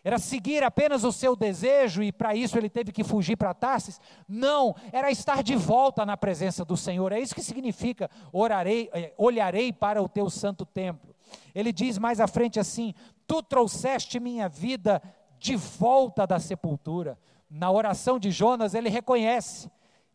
Era 0.03 0.19
seguir 0.19 0.63
apenas 0.63 1.05
o 1.05 1.13
seu 1.13 1.37
desejo 1.37 2.03
e 2.03 2.11
para 2.11 2.35
isso 2.35 2.57
ele 2.57 2.71
teve 2.71 2.91
que 2.91 3.05
fugir 3.05 3.37
para 3.37 3.53
Tarsis? 3.53 4.01
Não, 4.27 4.75
era 4.93 5.11
estar 5.11 5.43
de 5.43 5.55
volta 5.55 6.07
na 6.07 6.17
presença 6.17 6.65
do 6.65 6.77
Senhor. 6.77 7.13
É 7.13 7.21
isso 7.21 7.35
que 7.35 7.43
significa 7.43 8.11
orarei, 8.33 8.89
eh, 8.95 9.13
olharei 9.19 9.73
para 9.73 10.03
o 10.03 10.09
teu 10.09 10.31
santo 10.31 10.65
templo. 10.65 11.15
Ele 11.55 11.71
diz 11.71 11.99
mais 11.99 12.19
à 12.19 12.27
frente 12.27 12.59
assim: 12.59 12.95
Tu 13.27 13.43
trouxeste 13.43 14.19
minha 14.19 14.49
vida 14.49 15.03
de 15.39 15.55
volta 15.55 16.27
da 16.27 16.39
sepultura 16.39 17.19
na 17.51 17.69
oração 17.71 18.19
de 18.19 18.31
Jonas, 18.31 18.75
ele 18.75 18.89
reconhece 18.89 19.69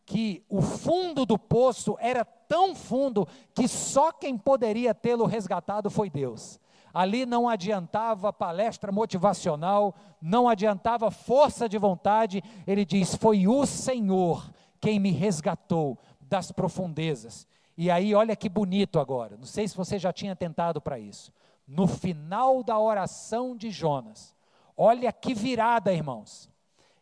que 0.06 0.42
o 0.48 0.62
fundo 0.62 1.26
do 1.26 1.38
poço 1.38 1.96
era 2.00 2.24
tão 2.24 2.74
fundo 2.74 3.28
que 3.52 3.68
só 3.68 4.10
quem 4.10 4.38
poderia 4.38 4.94
tê-lo 4.94 5.26
resgatado 5.26 5.90
foi 5.90 6.08
Deus. 6.08 6.58
Ali 6.94 7.26
não 7.26 7.46
adiantava 7.46 8.32
palestra 8.32 8.90
motivacional, 8.90 9.94
não 10.22 10.48
adiantava 10.48 11.10
força 11.10 11.68
de 11.68 11.76
vontade, 11.76 12.42
ele 12.66 12.86
diz: 12.86 13.14
Foi 13.14 13.46
o 13.46 13.66
Senhor 13.66 14.50
quem 14.80 14.98
me 14.98 15.10
resgatou 15.10 15.98
das 16.18 16.50
profundezas. 16.50 17.46
E 17.76 17.90
aí, 17.90 18.14
olha 18.14 18.34
que 18.34 18.48
bonito 18.48 18.98
agora, 18.98 19.36
não 19.36 19.44
sei 19.44 19.68
se 19.68 19.76
você 19.76 19.98
já 19.98 20.10
tinha 20.10 20.34
tentado 20.34 20.80
para 20.80 20.98
isso. 20.98 21.30
No 21.68 21.86
final 21.86 22.62
da 22.62 22.78
oração 22.78 23.54
de 23.54 23.70
Jonas, 23.70 24.34
olha 24.74 25.12
que 25.12 25.34
virada, 25.34 25.92
irmãos 25.92 26.48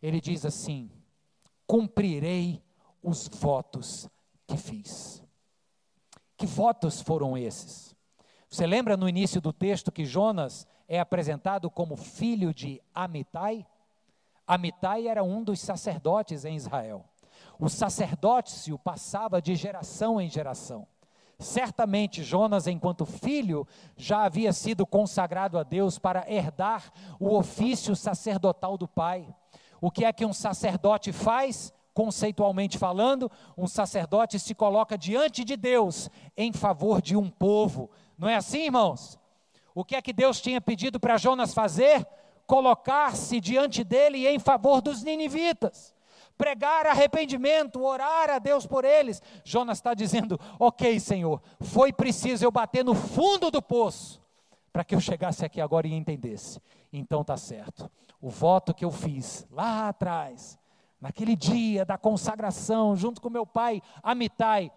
ele 0.05 0.21
diz 0.21 0.45
assim: 0.45 0.91
cumprirei 1.67 2.63
os 3.03 3.27
votos 3.27 4.07
que 4.47 4.59
fiz. 4.59 5.25
Que 6.37 6.45
votos 6.45 7.01
foram 7.01 7.39
esses? 7.39 7.97
Você 8.51 8.67
lembra 8.67 8.99
no 8.99 9.09
início 9.09 9.41
do 9.41 9.51
texto 9.51 9.91
que 9.91 10.05
Jonas 10.05 10.67
é 10.87 11.01
apresentado 11.01 11.71
como 11.71 11.97
filho 11.97 12.53
de 12.53 12.83
Amitai? 12.95 13.67
Amitai 14.47 15.09
era 15.09 15.25
um 15.25 15.43
dos 15.43 15.59
sacerdotes 15.61 16.45
em 16.45 16.55
Israel. 16.55 17.07
O 17.59 17.71
sacerdócio 17.71 18.79
passava 18.79 19.41
de 19.41 19.57
geração 19.57 20.21
em 20.21 20.29
geração. 20.29 20.87
Certamente 21.39 22.23
Jonas, 22.23 22.67
enquanto 22.67 23.07
filho, 23.07 23.67
já 23.97 24.25
havia 24.25 24.53
sido 24.53 24.85
consagrado 24.85 25.59
a 25.59 25.63
Deus 25.63 25.99
para 25.99 26.31
herdar 26.31 26.93
o 27.19 27.35
ofício 27.35 27.97
sacerdotal 27.97 28.77
do 28.77 28.87
pai. 28.87 29.35
O 29.85 29.91
que 29.91 30.03
é 30.03 30.11
que 30.15 30.25
um 30.25 30.33
sacerdote 30.33 31.13
faz? 31.13 31.71
Conceitualmente 31.93 32.79
falando, 32.79 33.31
um 33.55 33.67
sacerdote 33.67 34.39
se 34.39 34.55
coloca 34.55 34.97
diante 34.97 35.45
de 35.45 35.59
Deus 35.59 36.09
em 36.35 36.55
favor 36.55 37.03
de 37.03 37.15
um 37.15 37.29
povo. 37.29 37.91
Não 38.17 38.27
é 38.27 38.35
assim, 38.35 38.65
irmãos? 38.65 39.19
O 39.75 39.85
que 39.85 39.95
é 39.95 40.01
que 40.01 40.15
Deus 40.15 40.41
tinha 40.41 40.59
pedido 40.59 40.99
para 40.99 41.19
Jonas 41.19 41.53
fazer? 41.53 42.07
Colocar-se 42.47 43.39
diante 43.43 43.85
dele 43.85 44.27
em 44.27 44.39
favor 44.39 44.81
dos 44.81 45.03
ninivitas 45.03 45.93
pregar 46.39 46.87
arrependimento, 46.87 47.85
orar 47.85 48.31
a 48.31 48.39
Deus 48.39 48.67
por 48.67 48.87
eles. 48.87 49.21
Jonas 49.45 49.77
está 49.77 49.93
dizendo: 49.93 50.41
Ok, 50.59 50.99
Senhor, 50.99 51.43
foi 51.61 51.93
preciso 51.93 52.43
eu 52.43 52.51
bater 52.51 52.83
no 52.83 52.95
fundo 52.95 53.51
do 53.51 53.61
poço 53.61 54.24
para 54.75 54.83
que 54.83 54.95
eu 54.95 55.01
chegasse 55.01 55.45
aqui 55.45 55.61
agora 55.61 55.87
e 55.87 55.95
entendesse. 55.95 56.61
Então 56.93 57.23
tá 57.23 57.37
certo 57.37 57.89
o 58.25 58.31
voto 58.31 58.73
que 58.73 58.87
eu 58.87 58.91
fiz 58.91 59.47
lá 59.51 59.89
atrás, 59.89 60.59
naquele 60.99 61.37
dia 61.37 61.85
da 61.85 61.99
consagração, 61.99 62.97
junto 62.97 63.21
com 63.21 63.29
meu 63.29 63.45
pai, 63.45 63.83
Amitai, 64.03 64.73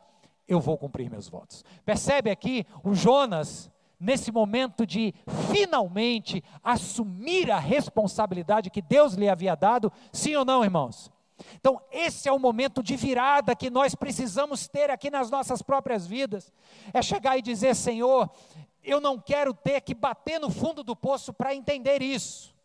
eu 0.45 0.59
vou 0.59 0.77
cumprir 0.77 1.09
meus 1.09 1.29
votos. 1.29 1.63
Percebe 1.85 2.29
aqui 2.29 2.65
o 2.83 2.93
Jonas, 2.93 3.71
nesse 3.97 4.33
momento 4.33 4.85
de 4.85 5.13
finalmente 5.49 6.43
assumir 6.61 7.49
a 7.49 7.57
responsabilidade 7.57 8.69
que 8.69 8.81
Deus 8.81 9.13
lhe 9.13 9.29
havia 9.29 9.55
dado, 9.55 9.89
sim 10.11 10.35
ou 10.35 10.43
não, 10.43 10.61
irmãos? 10.61 11.09
Então, 11.55 11.79
esse 11.91 12.27
é 12.27 12.31
o 12.31 12.39
momento 12.39 12.83
de 12.83 12.95
virada 12.95 13.55
que 13.55 13.69
nós 13.69 13.95
precisamos 13.95 14.67
ter 14.67 14.89
aqui 14.89 15.09
nas 15.09 15.29
nossas 15.29 15.61
próprias 15.61 16.05
vidas. 16.05 16.51
É 16.93 17.01
chegar 17.01 17.37
e 17.37 17.41
dizer: 17.41 17.75
Senhor, 17.75 18.29
eu 18.87 19.01
não 19.01 19.19
quero 19.19 19.53
ter 19.53 19.81
que 19.81 19.93
bater 19.93 20.39
no 20.39 20.49
fundo 20.49 20.81
do 20.81 20.95
poço 20.95 21.33
para 21.33 21.53
entender 21.53 22.01
isso. 22.01 22.55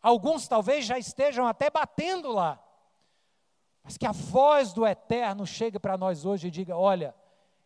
Alguns 0.00 0.48
talvez 0.48 0.86
já 0.86 0.98
estejam 0.98 1.46
até 1.46 1.68
batendo 1.68 2.32
lá. 2.32 2.58
Mas 3.84 3.98
que 3.98 4.06
a 4.06 4.12
voz 4.12 4.72
do 4.72 4.86
Eterno 4.86 5.46
chegue 5.46 5.78
para 5.78 5.98
nós 5.98 6.24
hoje 6.24 6.48
e 6.48 6.50
diga: 6.50 6.76
olha, 6.76 7.14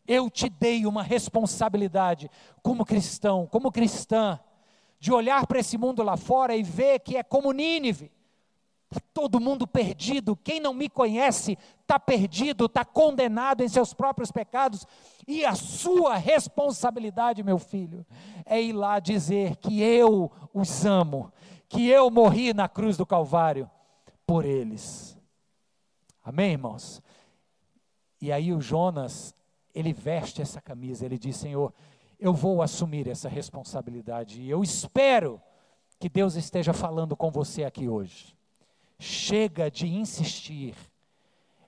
eu 0.06 0.28
te 0.28 0.48
dei 0.48 0.84
uma 0.84 1.02
responsabilidade 1.02 2.28
como 2.60 2.84
cristão, 2.84 3.46
como 3.46 3.70
cristã, 3.70 4.40
de 4.98 5.12
olhar 5.12 5.46
para 5.46 5.60
esse 5.60 5.78
mundo 5.78 6.02
lá 6.02 6.16
fora 6.16 6.56
e 6.56 6.62
ver 6.62 6.98
que 7.00 7.16
é 7.16 7.22
como 7.22 7.52
Nínive. 7.52 8.10
Está 8.92 9.00
todo 9.14 9.40
mundo 9.40 9.66
perdido, 9.66 10.36
quem 10.36 10.60
não 10.60 10.74
me 10.74 10.86
conhece 10.86 11.56
está 11.80 11.98
perdido, 11.98 12.66
está 12.66 12.84
condenado 12.84 13.62
em 13.62 13.68
seus 13.68 13.94
próprios 13.94 14.30
pecados, 14.30 14.86
e 15.26 15.44
a 15.46 15.54
sua 15.54 16.16
responsabilidade, 16.16 17.42
meu 17.42 17.58
filho, 17.58 18.04
é 18.44 18.60
ir 18.60 18.74
lá 18.74 19.00
dizer 19.00 19.56
que 19.56 19.80
eu 19.80 20.30
os 20.52 20.84
amo, 20.84 21.32
que 21.68 21.88
eu 21.88 22.10
morri 22.10 22.52
na 22.52 22.68
cruz 22.68 22.98
do 22.98 23.06
Calvário 23.06 23.70
por 24.26 24.44
eles. 24.44 25.16
Amém, 26.22 26.52
irmãos? 26.52 27.02
E 28.20 28.30
aí 28.30 28.52
o 28.52 28.60
Jonas, 28.60 29.34
ele 29.74 29.92
veste 29.92 30.42
essa 30.42 30.60
camisa, 30.60 31.06
ele 31.06 31.18
diz: 31.18 31.36
Senhor, 31.36 31.72
eu 32.20 32.34
vou 32.34 32.60
assumir 32.60 33.08
essa 33.08 33.28
responsabilidade 33.28 34.42
e 34.42 34.50
eu 34.50 34.62
espero 34.62 35.40
que 35.98 36.08
Deus 36.08 36.36
esteja 36.36 36.72
falando 36.72 37.16
com 37.16 37.30
você 37.30 37.64
aqui 37.64 37.88
hoje. 37.88 38.36
Chega 39.02 39.68
de 39.68 39.88
insistir 39.88 40.76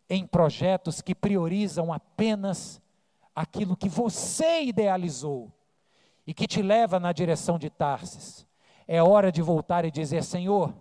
em 0.08 0.24
projetos 0.24 1.02
que 1.02 1.16
priorizam 1.16 1.92
apenas 1.92 2.80
aquilo 3.34 3.76
que 3.76 3.88
você 3.88 4.62
idealizou 4.62 5.50
e 6.24 6.32
que 6.32 6.46
te 6.46 6.62
leva 6.62 7.00
na 7.00 7.12
direção 7.12 7.58
de 7.58 7.68
Tarsis. 7.68 8.46
É 8.86 9.02
hora 9.02 9.32
de 9.32 9.42
voltar 9.42 9.84
e 9.84 9.90
dizer: 9.90 10.22
Senhor, 10.22 10.72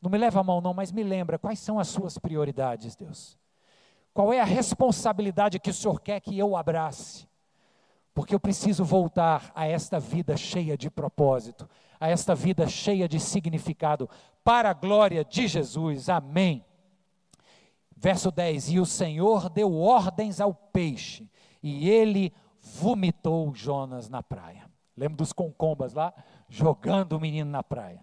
não 0.00 0.10
me 0.10 0.16
leva 0.16 0.40
a 0.40 0.44
mão, 0.44 0.62
não, 0.62 0.72
mas 0.72 0.90
me 0.90 1.02
lembra 1.02 1.38
quais 1.38 1.58
são 1.58 1.78
as 1.78 1.88
suas 1.88 2.16
prioridades, 2.16 2.96
Deus. 2.96 3.38
Qual 4.14 4.32
é 4.32 4.40
a 4.40 4.44
responsabilidade 4.44 5.60
que 5.60 5.68
o 5.68 5.74
Senhor 5.74 6.00
quer 6.00 6.18
que 6.20 6.38
eu 6.38 6.56
abrace? 6.56 7.28
Porque 8.14 8.34
eu 8.34 8.40
preciso 8.40 8.84
voltar 8.86 9.52
a 9.54 9.66
esta 9.66 10.00
vida 10.00 10.34
cheia 10.34 10.78
de 10.78 10.90
propósito, 10.90 11.68
a 12.00 12.08
esta 12.08 12.34
vida 12.34 12.66
cheia 12.66 13.06
de 13.06 13.20
significado, 13.20 14.08
para 14.42 14.70
a 14.70 14.74
glória 14.74 15.22
de 15.22 15.46
Jesus. 15.46 16.08
Amém. 16.08 16.64
Verso 17.94 18.30
10: 18.30 18.70
E 18.70 18.80
o 18.80 18.86
Senhor 18.86 19.50
deu 19.50 19.76
ordens 19.78 20.40
ao 20.40 20.54
peixe, 20.54 21.30
e 21.62 21.90
ele 21.90 22.32
vomitou 22.58 23.54
Jonas 23.54 24.08
na 24.08 24.22
praia. 24.22 24.68
Lembra 24.96 25.18
dos 25.18 25.32
concombas 25.32 25.92
lá? 25.92 26.12
Jogando 26.48 27.12
o 27.12 27.20
menino 27.20 27.50
na 27.50 27.62
praia. 27.62 28.02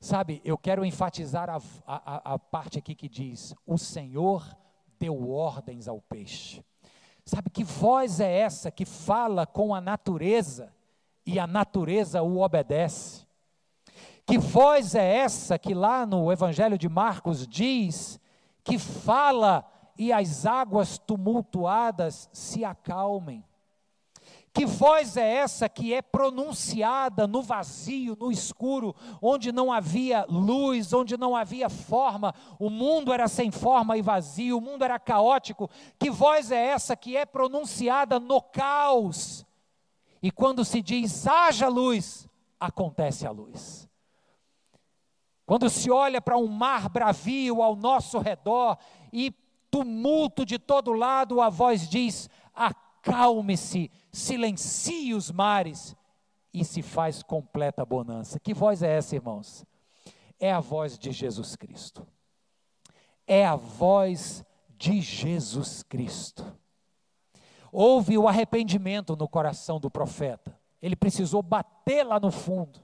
Sabe, 0.00 0.42
eu 0.44 0.58
quero 0.58 0.84
enfatizar 0.84 1.48
a, 1.48 1.58
a, 1.86 2.34
a 2.34 2.38
parte 2.38 2.78
aqui 2.78 2.94
que 2.94 3.08
diz: 3.08 3.54
O 3.64 3.78
Senhor 3.78 4.44
deu 4.98 5.30
ordens 5.30 5.86
ao 5.86 6.00
peixe. 6.00 6.64
Sabe 7.24 7.48
que 7.48 7.64
voz 7.64 8.20
é 8.20 8.30
essa 8.30 8.70
que 8.70 8.84
fala 8.84 9.46
com 9.46 9.74
a 9.74 9.80
natureza 9.80 10.73
e 11.26 11.38
a 11.38 11.46
natureza 11.46 12.22
o 12.22 12.40
obedece? 12.40 13.24
Que 14.26 14.38
voz 14.38 14.94
é 14.94 15.16
essa 15.16 15.58
que 15.58 15.74
lá 15.74 16.06
no 16.06 16.32
Evangelho 16.32 16.78
de 16.78 16.88
Marcos 16.88 17.46
diz 17.46 18.18
que 18.62 18.78
fala 18.78 19.64
e 19.98 20.12
as 20.12 20.46
águas 20.46 20.98
tumultuadas 20.98 22.28
se 22.32 22.64
acalmem? 22.64 23.44
Que 24.54 24.64
voz 24.64 25.16
é 25.16 25.34
essa 25.34 25.68
que 25.68 25.92
é 25.92 26.00
pronunciada 26.00 27.26
no 27.26 27.42
vazio, 27.42 28.16
no 28.18 28.30
escuro, 28.30 28.94
onde 29.20 29.50
não 29.50 29.72
havia 29.72 30.24
luz, 30.28 30.92
onde 30.92 31.16
não 31.16 31.34
havia 31.34 31.68
forma, 31.68 32.32
o 32.56 32.70
mundo 32.70 33.12
era 33.12 33.26
sem 33.26 33.50
forma 33.50 33.96
e 33.96 34.02
vazio, 34.02 34.58
o 34.58 34.60
mundo 34.60 34.84
era 34.84 34.96
caótico? 34.96 35.68
Que 35.98 36.08
voz 36.08 36.52
é 36.52 36.66
essa 36.66 36.94
que 36.94 37.16
é 37.16 37.26
pronunciada 37.26 38.20
no 38.20 38.40
caos? 38.40 39.44
E 40.24 40.30
quando 40.30 40.64
se 40.64 40.80
diz 40.80 41.26
haja 41.26 41.68
luz, 41.68 42.26
acontece 42.58 43.26
a 43.26 43.30
luz. 43.30 43.86
Quando 45.44 45.68
se 45.68 45.90
olha 45.90 46.18
para 46.18 46.38
um 46.38 46.46
mar 46.46 46.88
bravio 46.88 47.60
ao 47.62 47.76
nosso 47.76 48.18
redor 48.18 48.78
e 49.12 49.30
tumulto 49.70 50.46
de 50.46 50.58
todo 50.58 50.94
lado, 50.94 51.42
a 51.42 51.50
voz 51.50 51.86
diz: 51.86 52.30
acalme-se 52.54 53.90
silencie 54.10 55.12
os 55.12 55.30
mares 55.30 55.94
e 56.54 56.64
se 56.64 56.80
faz 56.80 57.22
completa 57.22 57.84
bonança. 57.84 58.40
Que 58.40 58.54
voz 58.54 58.82
é 58.82 58.96
essa, 58.96 59.16
irmãos? 59.16 59.62
É 60.40 60.50
a 60.50 60.60
voz 60.60 60.98
de 60.98 61.12
Jesus 61.12 61.54
Cristo. 61.54 62.06
É 63.26 63.44
a 63.44 63.56
voz 63.56 64.42
de 64.70 65.02
Jesus 65.02 65.82
Cristo. 65.82 66.63
Houve 67.76 68.16
o 68.16 68.28
arrependimento 68.28 69.16
no 69.16 69.26
coração 69.26 69.80
do 69.80 69.90
profeta. 69.90 70.56
Ele 70.80 70.94
precisou 70.94 71.42
bater 71.42 72.04
lá 72.04 72.20
no 72.20 72.30
fundo. 72.30 72.78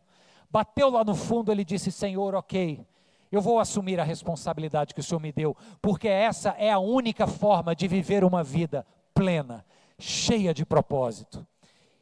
Bateu 0.50 0.90
lá 0.90 1.04
no 1.04 1.14
fundo, 1.14 1.52
ele 1.52 1.64
disse: 1.64 1.92
Senhor, 1.92 2.34
ok, 2.34 2.84
eu 3.30 3.40
vou 3.40 3.60
assumir 3.60 4.00
a 4.00 4.04
responsabilidade 4.04 4.92
que 4.92 4.98
o 4.98 5.02
Senhor 5.04 5.20
me 5.20 5.30
deu, 5.30 5.56
porque 5.80 6.08
essa 6.08 6.56
é 6.58 6.72
a 6.72 6.80
única 6.80 7.28
forma 7.28 7.72
de 7.72 7.86
viver 7.86 8.24
uma 8.24 8.42
vida 8.42 8.84
plena, 9.14 9.64
cheia 9.96 10.52
de 10.52 10.66
propósito. 10.66 11.46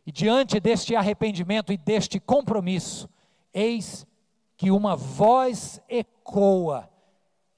E 0.06 0.10
diante 0.10 0.58
deste 0.58 0.96
arrependimento 0.96 1.74
e 1.74 1.76
deste 1.76 2.18
compromisso, 2.18 3.06
eis 3.52 4.06
que 4.56 4.70
uma 4.70 4.96
voz 4.96 5.78
ecoa, 5.90 6.88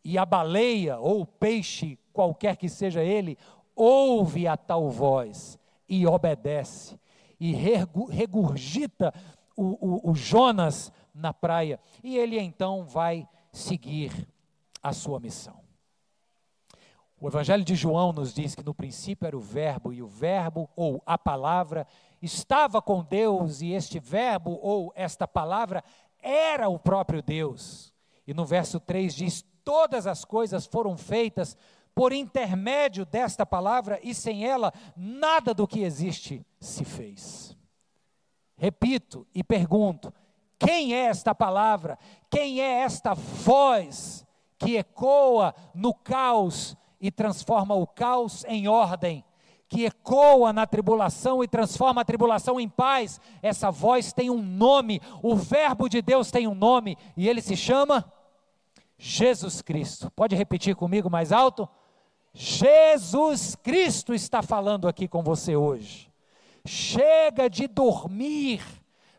e 0.05 0.19
a 0.19 0.27
baleia 0.27 0.99
ou 0.99 1.21
o 1.21 1.27
peixe, 1.27 1.97
qualquer 2.13 2.57
que 2.57 2.69
seja 2.69 3.05
ele, 3.05 3.39
ouve 3.83 4.47
a 4.47 4.59
tal 4.59 4.91
voz 4.91 5.59
e 5.89 6.07
obedece, 6.07 7.01
e 7.41 7.53
regurgita 7.55 9.15
o, 9.57 10.09
o, 10.09 10.11
o 10.11 10.15
Jonas 10.15 10.93
na 11.15 11.33
praia, 11.33 11.81
e 12.05 12.19
ele 12.19 12.39
então 12.39 12.85
vai 12.85 13.27
seguir 13.51 14.29
a 14.83 14.93
sua 14.93 15.19
missão. 15.19 15.59
O 17.19 17.29
Evangelho 17.29 17.65
de 17.65 17.75
João 17.75 18.13
nos 18.13 18.35
diz 18.35 18.55
que 18.55 18.63
no 18.63 18.75
princípio 18.75 19.27
era 19.27 19.37
o 19.37 19.41
Verbo, 19.41 19.93
e 19.95 20.03
o 20.03 20.07
Verbo, 20.07 20.69
ou 20.77 21.03
a 21.07 21.17
palavra, 21.17 21.87
estava 22.21 22.83
com 22.83 23.03
Deus, 23.03 23.63
e 23.63 23.73
este 23.73 23.99
Verbo, 23.99 24.59
ou 24.63 24.93
esta 24.95 25.27
palavra, 25.27 25.83
era 26.23 26.69
o 26.69 26.79
próprio 26.79 27.23
Deus. 27.23 27.93
E 28.27 28.35
no 28.35 28.45
verso 28.45 28.79
3 28.79 29.15
diz: 29.15 29.45
Todas 29.65 30.07
as 30.07 30.25
coisas 30.25 30.67
foram 30.67 30.97
feitas 30.97 31.57
por 32.01 32.15
intermédio 32.15 33.05
desta 33.05 33.45
palavra, 33.45 34.01
e 34.03 34.15
sem 34.15 34.47
ela, 34.47 34.73
nada 34.97 35.53
do 35.53 35.69
que 35.69 35.81
existe 35.81 36.43
se 36.59 36.83
fez. 36.83 37.55
Repito 38.57 39.27
e 39.35 39.45
pergunto: 39.45 40.11
quem 40.59 40.95
é 40.95 41.01
esta 41.01 41.35
palavra? 41.35 41.99
Quem 42.31 42.59
é 42.63 42.81
esta 42.81 43.13
voz 43.13 44.27
que 44.59 44.79
ecoa 44.79 45.55
no 45.75 45.93
caos 45.93 46.75
e 46.99 47.11
transforma 47.11 47.75
o 47.75 47.87
caos 47.87 48.47
em 48.47 48.67
ordem, 48.67 49.23
que 49.69 49.85
ecoa 49.85 50.55
na 50.55 50.67
tribulação 50.67 51.45
e 51.45 51.49
transforma 51.49 52.01
a 52.01 52.05
tribulação 52.07 52.59
em 52.59 52.67
paz. 52.67 53.21
Essa 53.43 53.71
voz 53.71 54.11
tem 54.11 54.31
um 54.31 54.41
nome, 54.41 55.03
o 55.23 55.37
Verbo 55.37 55.87
de 55.87 56.01
Deus 56.01 56.31
tem 56.31 56.49
um 56.49 56.55
nome, 56.55 56.97
e 57.15 57.29
ele 57.29 57.43
se 57.43 57.59
chama 57.59 58.11
Jesus 58.97 59.61
Cristo. 59.61 60.11
Pode 60.13 60.35
repetir 60.35 60.75
comigo 60.75 61.11
mais 61.11 61.31
alto? 61.31 61.69
Jesus 62.33 63.57
Cristo 63.57 64.15
está 64.15 64.43
falando 64.43 64.87
aqui 64.87 65.09
com 65.09 65.23
você 65.23 65.57
hoje. 65.57 66.11
Chega 66.65 67.49
de 67.49 67.67
dormir 67.67 68.63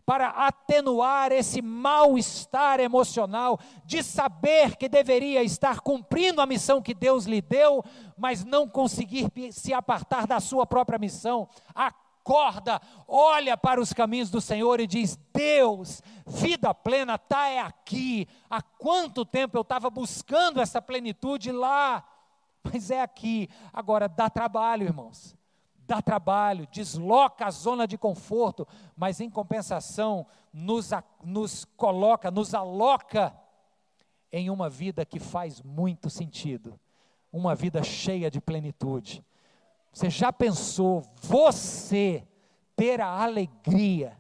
para 0.06 0.30
atenuar 0.30 1.32
esse 1.32 1.62
mal-estar 1.62 2.80
emocional 2.80 3.60
de 3.86 4.02
saber 4.04 4.76
que 4.76 4.90
deveria 4.90 5.44
estar 5.44 5.80
cumprindo 5.80 6.42
a 6.42 6.46
missão 6.46 6.82
que 6.82 6.94
Deus 6.94 7.26
lhe 7.26 7.42
deu, 7.42 7.84
mas 8.18 8.44
não 8.44 8.68
conseguir 8.68 9.30
se 9.52 9.74
apartar 9.74 10.26
da 10.26 10.40
sua 10.40 10.66
própria 10.66 11.00
missão. 11.00 11.48
Acorda, 11.74 12.82
olha 13.08 13.56
para 13.58 13.80
os 13.80 13.94
caminhos 13.94 14.30
do 14.30 14.42
Senhor 14.42 14.80
e 14.80 14.88
diz: 14.88 15.18
Deus, 15.34 16.02
vida 16.26 16.74
plena 16.74 17.16
está 17.16 17.48
é 17.48 17.60
aqui. 17.60 18.28
Há 18.50 18.62
quanto 18.62 19.26
tempo 19.26 19.58
eu 19.58 19.62
estava 19.62 19.90
buscando 19.90 20.60
essa 20.60 20.82
plenitude 20.82 21.52
lá? 21.52 22.04
Mas 22.64 22.92
é 22.92 23.02
aqui. 23.02 23.50
Agora 23.74 24.08
dá 24.08 24.30
trabalho, 24.30 24.86
irmãos 24.86 25.36
dá 25.92 26.02
trabalho, 26.02 26.66
desloca 26.72 27.46
a 27.46 27.52
zona 27.52 27.86
de 27.86 27.98
conforto, 27.98 28.66
mas 28.96 29.20
em 29.20 29.30
compensação 29.30 30.26
nos, 30.54 30.92
nos 31.22 31.66
coloca, 31.76 32.32
nos 32.32 32.54
aloca 32.54 33.36
em 34.32 34.50
uma 34.50 34.70
vida 34.70 35.06
que 35.06 35.20
faz 35.20 35.62
muito 35.62 36.10
sentido, 36.10 36.80
uma 37.30 37.54
vida 37.56 37.84
cheia 37.84 38.32
de 38.32 38.40
plenitude. 38.40 39.22
Você 39.92 40.10
já 40.10 40.32
pensou 40.32 41.04
você 41.22 42.26
ter 42.74 43.02
a 43.02 43.10
alegria 43.10 44.18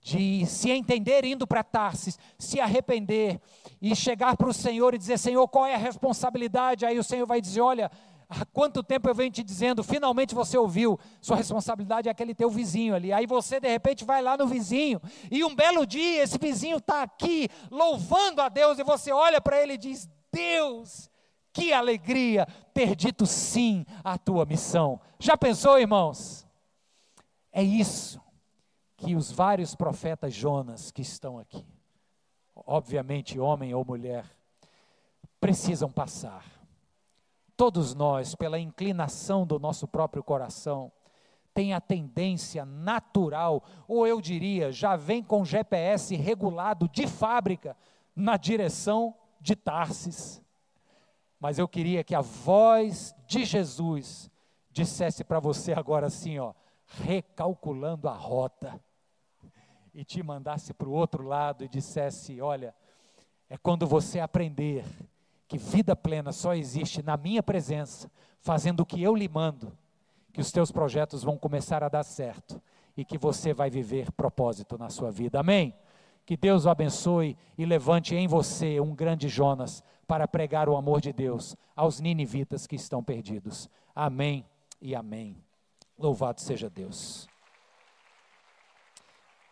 de 0.00 0.46
se 0.46 0.70
entender 0.70 1.24
indo 1.24 1.46
para 1.46 1.62
Tarsis, 1.62 2.18
se 2.38 2.60
arrepender 2.60 3.40
e 3.80 3.94
chegar 3.94 4.36
para 4.36 4.48
o 4.48 4.54
Senhor 4.54 4.94
e 4.94 4.98
dizer: 4.98 5.18
Senhor, 5.18 5.46
qual 5.48 5.66
é 5.66 5.74
a 5.74 5.78
responsabilidade? 5.78 6.86
Aí 6.86 6.98
o 6.98 7.04
Senhor 7.04 7.26
vai 7.26 7.40
dizer: 7.40 7.60
Olha, 7.60 7.90
Há 8.30 8.44
quanto 8.44 8.82
tempo 8.82 9.08
eu 9.08 9.14
venho 9.14 9.30
te 9.30 9.42
dizendo, 9.42 9.82
finalmente 9.82 10.34
você 10.34 10.58
ouviu, 10.58 11.00
sua 11.18 11.34
responsabilidade 11.34 12.08
é 12.08 12.12
aquele 12.12 12.34
teu 12.34 12.50
vizinho 12.50 12.94
ali. 12.94 13.10
Aí 13.10 13.26
você 13.26 13.58
de 13.58 13.68
repente 13.68 14.04
vai 14.04 14.20
lá 14.20 14.36
no 14.36 14.46
vizinho, 14.46 15.00
e 15.30 15.42
um 15.42 15.54
belo 15.54 15.86
dia 15.86 16.22
esse 16.22 16.36
vizinho 16.36 16.76
está 16.76 17.02
aqui 17.02 17.48
louvando 17.70 18.42
a 18.42 18.50
Deus, 18.50 18.78
e 18.78 18.84
você 18.84 19.10
olha 19.10 19.40
para 19.40 19.62
ele 19.62 19.74
e 19.74 19.78
diz: 19.78 20.06
Deus, 20.30 21.08
que 21.54 21.72
alegria 21.72 22.46
ter 22.74 22.94
dito 22.94 23.24
sim 23.24 23.86
à 24.04 24.18
tua 24.18 24.44
missão. 24.44 25.00
Já 25.18 25.34
pensou, 25.34 25.78
irmãos? 25.78 26.46
É 27.50 27.62
isso 27.62 28.20
que 28.98 29.16
os 29.16 29.32
vários 29.32 29.74
profetas 29.74 30.34
Jonas 30.34 30.90
que 30.90 31.00
estão 31.00 31.38
aqui, 31.38 31.64
obviamente 32.54 33.40
homem 33.40 33.74
ou 33.74 33.84
mulher, 33.84 34.26
precisam 35.40 35.90
passar 35.90 36.58
todos 37.58 37.92
nós, 37.92 38.36
pela 38.36 38.56
inclinação 38.56 39.44
do 39.44 39.58
nosso 39.58 39.88
próprio 39.88 40.22
coração, 40.22 40.92
tem 41.52 41.74
a 41.74 41.80
tendência 41.80 42.64
natural, 42.64 43.64
ou 43.88 44.06
eu 44.06 44.20
diria, 44.20 44.70
já 44.70 44.94
vem 44.94 45.24
com 45.24 45.44
GPS 45.44 46.14
regulado 46.14 46.88
de 46.88 47.08
fábrica 47.08 47.76
na 48.14 48.36
direção 48.36 49.12
de 49.40 49.56
Tarsis. 49.56 50.40
Mas 51.40 51.58
eu 51.58 51.66
queria 51.66 52.04
que 52.04 52.14
a 52.14 52.20
voz 52.20 53.12
de 53.26 53.44
Jesus 53.44 54.30
dissesse 54.70 55.24
para 55.24 55.40
você 55.40 55.72
agora 55.72 56.06
assim, 56.06 56.38
ó, 56.38 56.54
recalculando 56.86 58.08
a 58.08 58.14
rota, 58.14 58.80
e 59.98 60.04
te 60.04 60.22
mandasse 60.22 60.72
para 60.72 60.88
o 60.88 60.92
outro 60.92 61.24
lado 61.24 61.64
e 61.64 61.68
dissesse: 61.68 62.40
Olha, 62.40 62.72
é 63.50 63.56
quando 63.56 63.84
você 63.84 64.20
aprender 64.20 64.84
que 65.48 65.58
vida 65.58 65.96
plena 65.96 66.30
só 66.30 66.54
existe 66.54 67.02
na 67.02 67.16
minha 67.16 67.42
presença, 67.42 68.08
fazendo 68.40 68.80
o 68.80 68.86
que 68.86 69.02
eu 69.02 69.16
lhe 69.16 69.28
mando, 69.28 69.76
que 70.32 70.40
os 70.40 70.52
teus 70.52 70.70
projetos 70.70 71.24
vão 71.24 71.36
começar 71.36 71.82
a 71.82 71.88
dar 71.88 72.04
certo 72.04 72.62
e 72.96 73.04
que 73.04 73.18
você 73.18 73.52
vai 73.52 73.70
viver 73.70 74.12
propósito 74.12 74.78
na 74.78 74.88
sua 74.88 75.10
vida. 75.10 75.40
Amém? 75.40 75.74
Que 76.24 76.36
Deus 76.36 76.64
o 76.64 76.70
abençoe 76.70 77.36
e 77.56 77.64
levante 77.64 78.14
em 78.14 78.28
você 78.28 78.78
um 78.78 78.94
grande 78.94 79.28
Jonas 79.28 79.82
para 80.06 80.28
pregar 80.28 80.68
o 80.68 80.76
amor 80.76 81.00
de 81.00 81.12
Deus 81.12 81.56
aos 81.74 81.98
ninivitas 81.98 82.68
que 82.68 82.76
estão 82.76 83.02
perdidos. 83.02 83.68
Amém 83.96 84.44
e 84.80 84.94
amém. 84.94 85.42
Louvado 85.98 86.40
seja 86.40 86.70
Deus. 86.70 87.27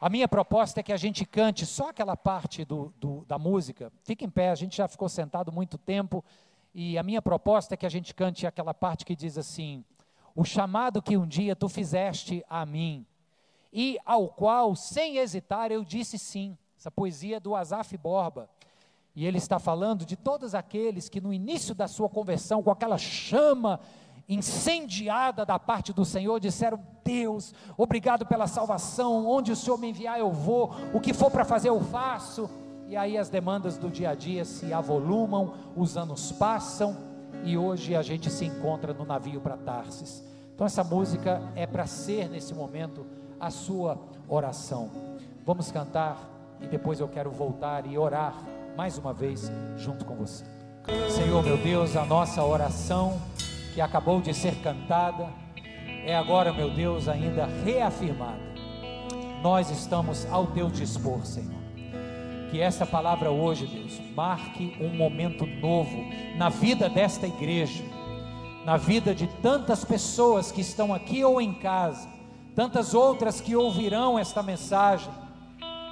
A 0.06 0.08
minha 0.08 0.28
proposta 0.28 0.78
é 0.78 0.84
que 0.84 0.92
a 0.92 0.96
gente 0.96 1.24
cante 1.24 1.66
só 1.66 1.88
aquela 1.88 2.16
parte 2.16 2.64
do, 2.64 2.94
do, 2.96 3.24
da 3.26 3.40
música. 3.40 3.92
Fique 4.04 4.24
em 4.24 4.30
pé, 4.30 4.50
a 4.50 4.54
gente 4.54 4.76
já 4.76 4.86
ficou 4.86 5.08
sentado 5.08 5.50
muito 5.50 5.76
tempo. 5.76 6.24
E 6.72 6.96
a 6.96 7.02
minha 7.02 7.20
proposta 7.20 7.74
é 7.74 7.76
que 7.76 7.84
a 7.84 7.88
gente 7.88 8.14
cante 8.14 8.46
aquela 8.46 8.72
parte 8.72 9.04
que 9.04 9.16
diz 9.16 9.36
assim: 9.36 9.84
O 10.32 10.44
chamado 10.44 11.02
que 11.02 11.16
um 11.16 11.26
dia 11.26 11.56
tu 11.56 11.68
fizeste 11.68 12.44
a 12.48 12.64
mim, 12.64 13.04
e 13.72 13.98
ao 14.06 14.28
qual, 14.28 14.76
sem 14.76 15.16
hesitar, 15.16 15.72
eu 15.72 15.82
disse 15.82 16.20
sim. 16.20 16.56
Essa 16.78 16.88
poesia 16.88 17.40
do 17.40 17.56
Asaf 17.56 17.96
Borba. 17.96 18.48
E 19.12 19.26
ele 19.26 19.38
está 19.38 19.58
falando 19.58 20.06
de 20.06 20.14
todos 20.14 20.54
aqueles 20.54 21.08
que 21.08 21.20
no 21.20 21.32
início 21.32 21.74
da 21.74 21.88
sua 21.88 22.08
conversão, 22.08 22.62
com 22.62 22.70
aquela 22.70 22.96
chama 22.96 23.80
incendiada 24.28 25.44
da 25.44 25.58
parte 25.58 25.92
do 25.92 26.04
Senhor, 26.04 26.40
disseram: 26.40 26.80
Deus, 27.04 27.54
obrigado 27.76 28.26
pela 28.26 28.46
salvação, 28.46 29.26
onde 29.26 29.52
o 29.52 29.56
Senhor 29.56 29.78
me 29.78 29.90
enviar 29.90 30.18
eu 30.18 30.30
vou, 30.30 30.74
o 30.92 31.00
que 31.00 31.14
for 31.14 31.30
para 31.30 31.44
fazer 31.44 31.68
eu 31.68 31.80
faço. 31.80 32.48
E 32.88 32.96
aí 32.96 33.18
as 33.18 33.28
demandas 33.28 33.76
do 33.76 33.90
dia 33.90 34.10
a 34.10 34.14
dia 34.14 34.44
se 34.44 34.72
avolumam, 34.72 35.54
os 35.74 35.96
anos 35.96 36.30
passam 36.32 36.96
e 37.44 37.56
hoje 37.56 37.96
a 37.96 38.02
gente 38.02 38.30
se 38.30 38.44
encontra 38.44 38.94
no 38.94 39.04
navio 39.04 39.40
para 39.40 39.56
Tarsis. 39.56 40.24
Então 40.54 40.66
essa 40.66 40.84
música 40.84 41.42
é 41.54 41.66
para 41.66 41.86
ser 41.86 42.28
nesse 42.28 42.54
momento 42.54 43.04
a 43.40 43.50
sua 43.50 43.98
oração. 44.28 44.90
Vamos 45.44 45.70
cantar 45.70 46.18
e 46.60 46.66
depois 46.66 47.00
eu 47.00 47.08
quero 47.08 47.30
voltar 47.30 47.86
e 47.86 47.98
orar 47.98 48.34
mais 48.76 48.96
uma 48.98 49.12
vez 49.12 49.50
junto 49.76 50.04
com 50.04 50.14
você. 50.14 50.44
Senhor 51.10 51.42
meu 51.42 51.56
Deus, 51.56 51.96
a 51.96 52.04
nossa 52.04 52.42
oração 52.44 53.20
que 53.76 53.80
acabou 53.82 54.22
de 54.22 54.32
ser 54.32 54.54
cantada, 54.62 55.28
é 56.06 56.16
agora, 56.16 56.50
meu 56.50 56.70
Deus, 56.70 57.08
ainda 57.08 57.44
reafirmada. 57.62 58.40
Nós 59.42 59.70
estamos 59.70 60.26
ao 60.32 60.46
teu 60.46 60.70
dispor, 60.70 61.26
Senhor. 61.26 61.60
Que 62.50 62.58
esta 62.58 62.86
palavra 62.86 63.30
hoje, 63.30 63.66
Deus, 63.66 64.00
marque 64.14 64.74
um 64.80 64.96
momento 64.96 65.44
novo 65.44 66.06
na 66.38 66.48
vida 66.48 66.88
desta 66.88 67.26
igreja, 67.26 67.84
na 68.64 68.78
vida 68.78 69.14
de 69.14 69.26
tantas 69.42 69.84
pessoas 69.84 70.50
que 70.50 70.62
estão 70.62 70.94
aqui 70.94 71.22
ou 71.22 71.38
em 71.38 71.52
casa, 71.52 72.08
tantas 72.54 72.94
outras 72.94 73.42
que 73.42 73.54
ouvirão 73.54 74.18
esta 74.18 74.42
mensagem 74.42 75.12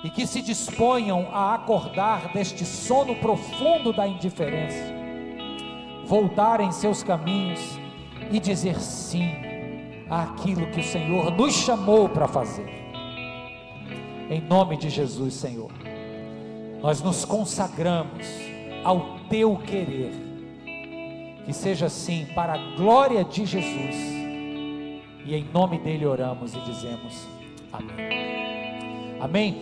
e 0.03 0.09
que 0.09 0.27
se 0.27 0.41
disponham 0.41 1.29
a 1.35 1.55
acordar 1.55 2.33
deste 2.33 2.65
sono 2.65 3.15
profundo 3.17 3.93
da 3.93 4.09
indiferença 4.09 5.04
voltar 6.07 6.61
em 6.61 6.73
seus 6.73 7.03
caminhos 7.03 7.79
e 8.31 8.39
dizer 8.39 8.81
sim 8.81 9.31
àquilo 10.09 10.67
que 10.69 10.81
o 10.81 10.85
Senhor 10.85 11.31
nos 11.31 11.55
chamou 11.55 12.09
para 12.09 12.29
fazer. 12.29 12.69
Em 14.31 14.41
nome 14.41 14.77
de 14.77 14.89
Jesus, 14.89 15.35
Senhor, 15.35 15.71
nós 16.81 17.03
nos 17.03 17.25
consagramos 17.25 18.27
ao 18.83 19.19
teu 19.29 19.57
querer, 19.57 20.13
que 21.45 21.53
seja 21.53 21.87
assim 21.87 22.27
para 22.35 22.55
a 22.55 22.77
glória 22.77 23.25
de 23.25 23.45
Jesus, 23.45 23.97
e 25.27 25.35
em 25.35 25.45
nome 25.53 25.79
dele 25.79 26.07
oramos 26.07 26.55
e 26.55 26.61
dizemos 26.61 27.27
amém. 27.73 28.35
Amém. 29.21 29.53